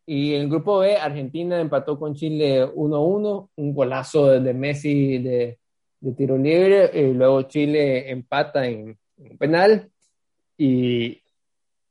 [0.06, 5.60] Y en el grupo B, Argentina empató con Chile 1-1, un golazo de Messi de,
[6.00, 8.98] de tiro libre, y luego Chile empata en,
[9.38, 9.92] penal
[10.56, 11.22] y,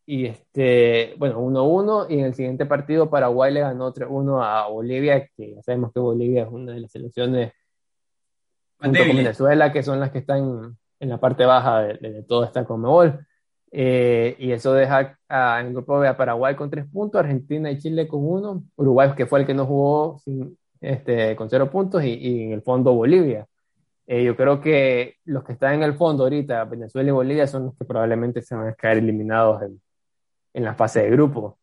[0.07, 5.29] y este, bueno, 1-1 y en el siguiente partido Paraguay le ganó 3-1 a Bolivia,
[5.37, 7.53] que ya sabemos que Bolivia es una de las selecciones
[8.79, 12.47] junto con Venezuela, que son las que están en la parte baja de, de, toda
[12.47, 13.27] esta Comebol.
[13.73, 17.71] Eh, y eso deja a, en el grupo B a Paraguay con 3 puntos, Argentina
[17.71, 21.71] y Chile con 1, Uruguay que fue el que no jugó sin, este, con 0
[21.71, 23.47] puntos y, y en el fondo Bolivia.
[24.07, 27.67] Eh, yo creo que los que están en el fondo ahorita, Venezuela y Bolivia, son
[27.67, 29.81] los que probablemente se van a caer eliminados en,
[30.55, 31.59] en la fase de grupo.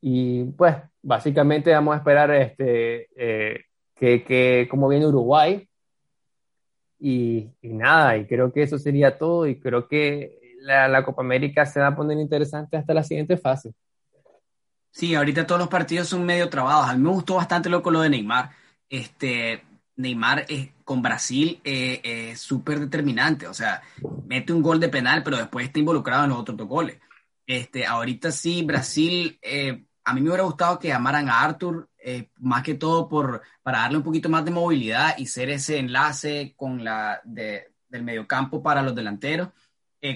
[0.00, 3.60] Y pues, básicamente vamos a esperar este, eh,
[3.94, 5.66] que, que, cómo viene Uruguay.
[6.98, 9.46] Y, y, nada, y creo que eso sería todo.
[9.46, 13.72] Y creo que la, Copa América se va a poner interesante hasta la siguiente fase.
[14.90, 16.88] Sí, ahorita todos los partidos son medio trabados.
[16.88, 18.50] A mí me gustó bastante loco lo de Neymar.
[18.88, 19.64] Este,
[19.96, 20.46] Neymar
[20.84, 23.82] con Brasil eh, es súper determinante, o sea,
[24.26, 27.00] mete un gol de penal, pero después está involucrado en los otros dos goles.
[27.46, 32.30] Este, ahorita sí, Brasil, eh, a mí me hubiera gustado que llamaran a Arthur, eh,
[32.36, 36.54] más que todo por, para darle un poquito más de movilidad y ser ese enlace
[36.56, 39.48] con la de, del mediocampo para los delanteros.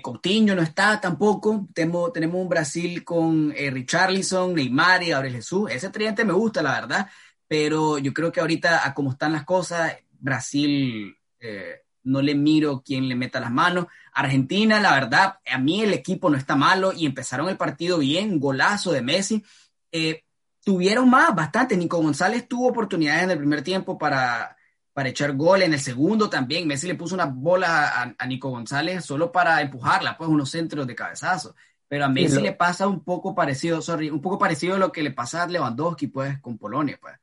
[0.02, 6.24] Coutinho no está tampoco, tenemos, un Brasil con Richarlison, Neymar y Gabriel Jesús, ese tridente
[6.24, 7.08] me gusta, la verdad
[7.48, 12.82] pero yo creo que ahorita, a como están las cosas, Brasil eh, no le miro
[12.84, 13.86] quién le meta las manos.
[14.12, 18.38] Argentina, la verdad, a mí el equipo no está malo y empezaron el partido bien,
[18.38, 19.42] golazo de Messi.
[19.90, 20.24] Eh,
[20.62, 21.76] tuvieron más, bastante.
[21.76, 24.57] Nico González tuvo oportunidades en el primer tiempo para,
[24.98, 26.66] para echar gol, en el segundo también.
[26.66, 30.96] Messi le puso una bola a, Nico González solo para empujarla, pues unos centros de
[30.96, 31.54] cabezazo.
[31.86, 35.04] Pero a Messi le pasa un poco parecido, sorry, un poco parecido a lo que
[35.04, 37.14] le pasa a Lewandowski, pues, con Polonia, pues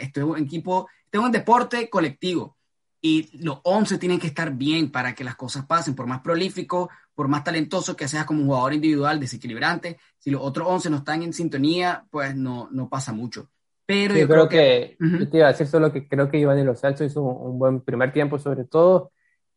[0.00, 2.58] esto es un equipo, esto es un deporte colectivo
[3.00, 6.90] y los 11 tienen que estar bien para que las cosas pasen, por más prolífico,
[7.14, 10.98] por más talentoso que seas como un jugador individual desequilibrante, si los otros 11 no
[10.98, 13.48] están en sintonía, pues no, no pasa mucho.
[13.88, 16.78] Pero yo, creo, que, yo te iba a decir solo que creo que Giovanni Los
[16.78, 19.12] Celso hizo un, buen primer tiempo sobre todo.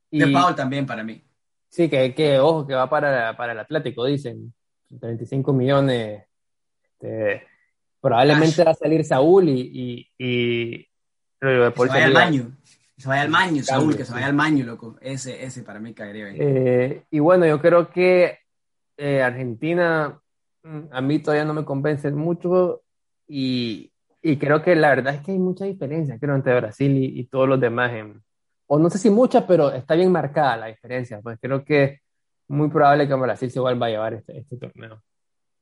[0.10, 1.22] Y, de Paul también para mí.
[1.68, 4.54] Sí, que, que ojo, que va para, para el Atlético, dicen.
[5.02, 6.24] 35 millones.
[6.82, 7.46] Este,
[8.00, 10.88] Probablemente va a salir Saúl y, y, y
[11.40, 12.58] Paul se vaya al baño.
[12.96, 14.98] se vaya al maño, Saúl, que se vaya al maño, loco.
[15.02, 16.38] Ese, ese para mí caería bien.
[16.40, 18.40] Eh, y bueno, yo creo que
[18.96, 20.22] eh, Argentina
[20.64, 22.82] mm, a mí todavía no me convence mucho
[23.28, 23.91] y,
[24.22, 27.48] y, creo que la verdad es que hay mucha diferencia, creo, entre Brasil y, todos
[27.48, 27.92] los demás.
[28.68, 31.20] o no sé si mucha, pero está bien marcada la diferencia.
[31.22, 32.02] Pues creo que es
[32.48, 35.02] muy probable que Brasil se vuelva a llevar este, este torneo.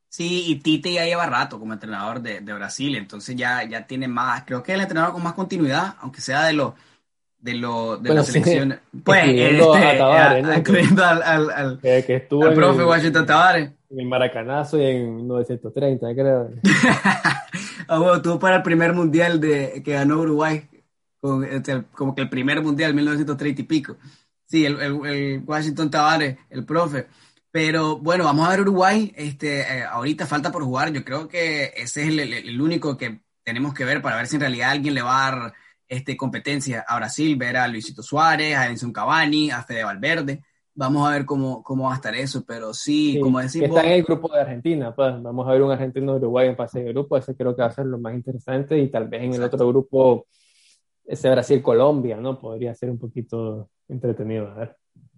[0.10, 4.08] Sí, y Tite ya lleva rato como entrenador de, de, Brasil, entonces ya, ya tiene
[4.08, 6.74] más, creo que es el entrenador con más continuidad, aunque sea de los
[7.40, 8.80] de, lo, de la selección.
[9.04, 10.44] Pues, este, a Tavares,
[10.92, 11.04] ¿no?
[11.04, 13.72] al, al, al, que, que estuvo al profe Washington Tavares.
[13.90, 16.52] En Maracanazo y en 1930, creo.
[17.88, 20.68] ah, bueno, estuvo para el primer mundial de, que ganó Uruguay,
[21.20, 23.98] con, este, como que el primer mundial, 1930 y pico.
[24.46, 27.08] Sí, el, el, Washington Tavares, el profe.
[27.52, 29.12] Pero bueno, vamos a ver Uruguay.
[29.16, 30.92] Este, eh, ahorita falta por jugar.
[30.94, 34.36] Yo creo que ese es el, el, único que tenemos que ver para ver si
[34.36, 35.54] en realidad alguien le va a dar
[35.88, 40.44] este, competencia a Brasil, ver a Luisito Suárez, a Edson Cavani, a Fede Valverde.
[40.80, 43.68] Vamos a ver cómo, cómo va a estar eso, pero sí, como decimos.
[43.68, 46.94] Está en el grupo de Argentina, pues vamos a ver un argentino-uruguay en fase de
[46.94, 49.44] grupo, ese creo que va a ser lo más interesante y tal vez en el
[49.44, 50.28] otro grupo,
[51.06, 52.40] ese Brasil-Colombia, ¿no?
[52.40, 54.78] Podría ser un poquito entretenido, a ver.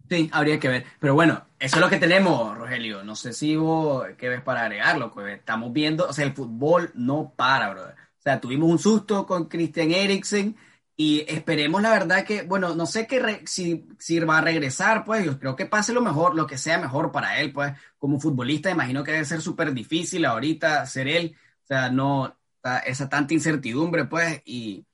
[0.09, 0.83] Sí, habría que ver.
[0.99, 3.03] Pero bueno, eso es lo que tenemos, Rogelio.
[3.03, 5.11] No sé si vos qué ves para agregarlo.
[5.11, 7.93] Pues estamos viendo, o sea, el fútbol no para, brother.
[7.93, 10.55] O sea, tuvimos un susto con Christian Eriksen
[10.95, 15.39] y esperemos la verdad que, bueno, no sé qué si, va a regresar, pues yo
[15.39, 19.03] creo que pase lo mejor, lo que sea mejor para él, pues como futbolista imagino
[19.03, 22.37] que debe ser súper difícil ahorita ser él, o sea, no,
[22.85, 24.85] esa tanta incertidumbre, pues, y,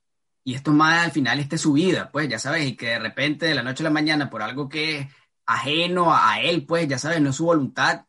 [0.44, 3.46] y esto más al final esté su vida, pues, ya sabes, y que de repente
[3.46, 5.08] de la noche a la mañana por algo que es
[5.46, 8.06] ajeno a él, pues, ya sabes, no es su voluntad,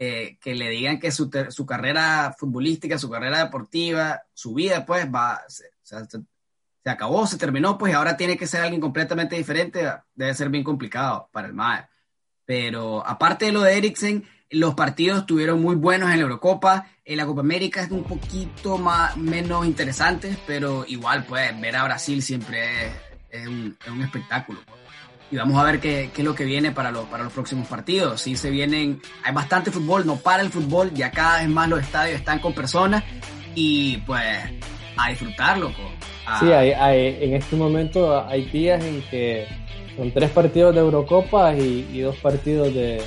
[0.00, 5.06] eh, que le digan que su, su, carrera futbolística, su carrera deportiva, su vida, pues
[5.12, 5.66] va, se,
[6.82, 10.64] se, acabó, se terminó, pues ahora tiene que ser alguien completamente diferente, debe ser bien
[10.64, 11.86] complicado para el MAE.
[12.44, 17.16] Pero aparte de lo de Eriksen, los partidos estuvieron muy buenos en la Eurocopa, en
[17.18, 22.22] la Copa América es un poquito más, menos interesante, pero igual, pues ver a Brasil
[22.22, 22.86] siempre
[23.30, 24.60] es, un, es un espectáculo.
[24.66, 24.78] Pues
[25.30, 27.68] y vamos a ver qué, qué, es lo que viene para los, para los próximos
[27.68, 28.22] partidos.
[28.22, 31.80] Sí se vienen, hay bastante fútbol, no para el fútbol, ya cada vez más los
[31.80, 33.04] estadios están con personas
[33.54, 34.24] y pues
[34.96, 35.70] a disfrutarlo.
[36.40, 39.46] Sí, hay, hay, en este momento hay días en que
[39.96, 43.02] son tres partidos de Eurocopa y, dos partidos de,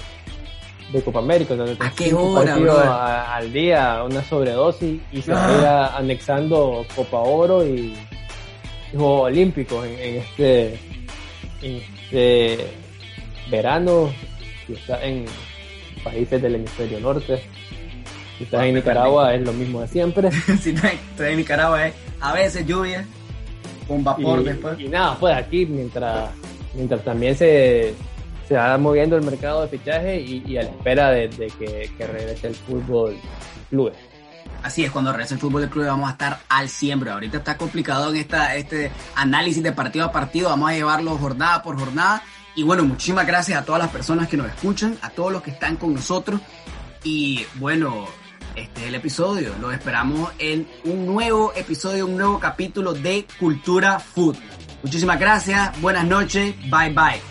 [0.91, 1.55] de Copa América.
[1.79, 5.97] ¿A qué hora, al día, una sobredosis y se va ah.
[5.97, 7.95] anexando Copa Oro y,
[8.91, 10.77] Juegos Olímpicos en, este
[12.11, 12.67] de
[13.49, 14.11] verano,
[14.67, 15.25] si estás en
[16.03, 17.41] países del hemisferio norte,
[18.37, 20.29] si estás en Nicaragua es lo mismo de siempre.
[20.61, 23.05] si estás en Nicaragua es a veces lluvia,
[23.87, 24.79] con vapor después.
[24.79, 26.29] Y nada, pues aquí mientras,
[26.73, 27.93] mientras también se,
[28.47, 32.47] se va moviendo el mercado de fichaje y, a la espera de, que, que, regrese
[32.47, 33.17] el fútbol
[33.69, 33.95] clubes.
[34.63, 37.09] Así es, cuando regrese el fútbol del club vamos a estar al siempre.
[37.09, 40.49] Ahorita está complicado en esta, este análisis de partido a partido.
[40.49, 42.23] Vamos a llevarlo jornada por jornada.
[42.55, 45.51] Y bueno, muchísimas gracias a todas las personas que nos escuchan, a todos los que
[45.51, 46.41] están con nosotros.
[47.03, 48.05] Y bueno,
[48.55, 49.53] este es el episodio.
[49.59, 54.37] Lo esperamos en un nuevo episodio, un nuevo capítulo de Cultura Food.
[54.83, 57.30] Muchísimas gracias, buenas noches, bye bye.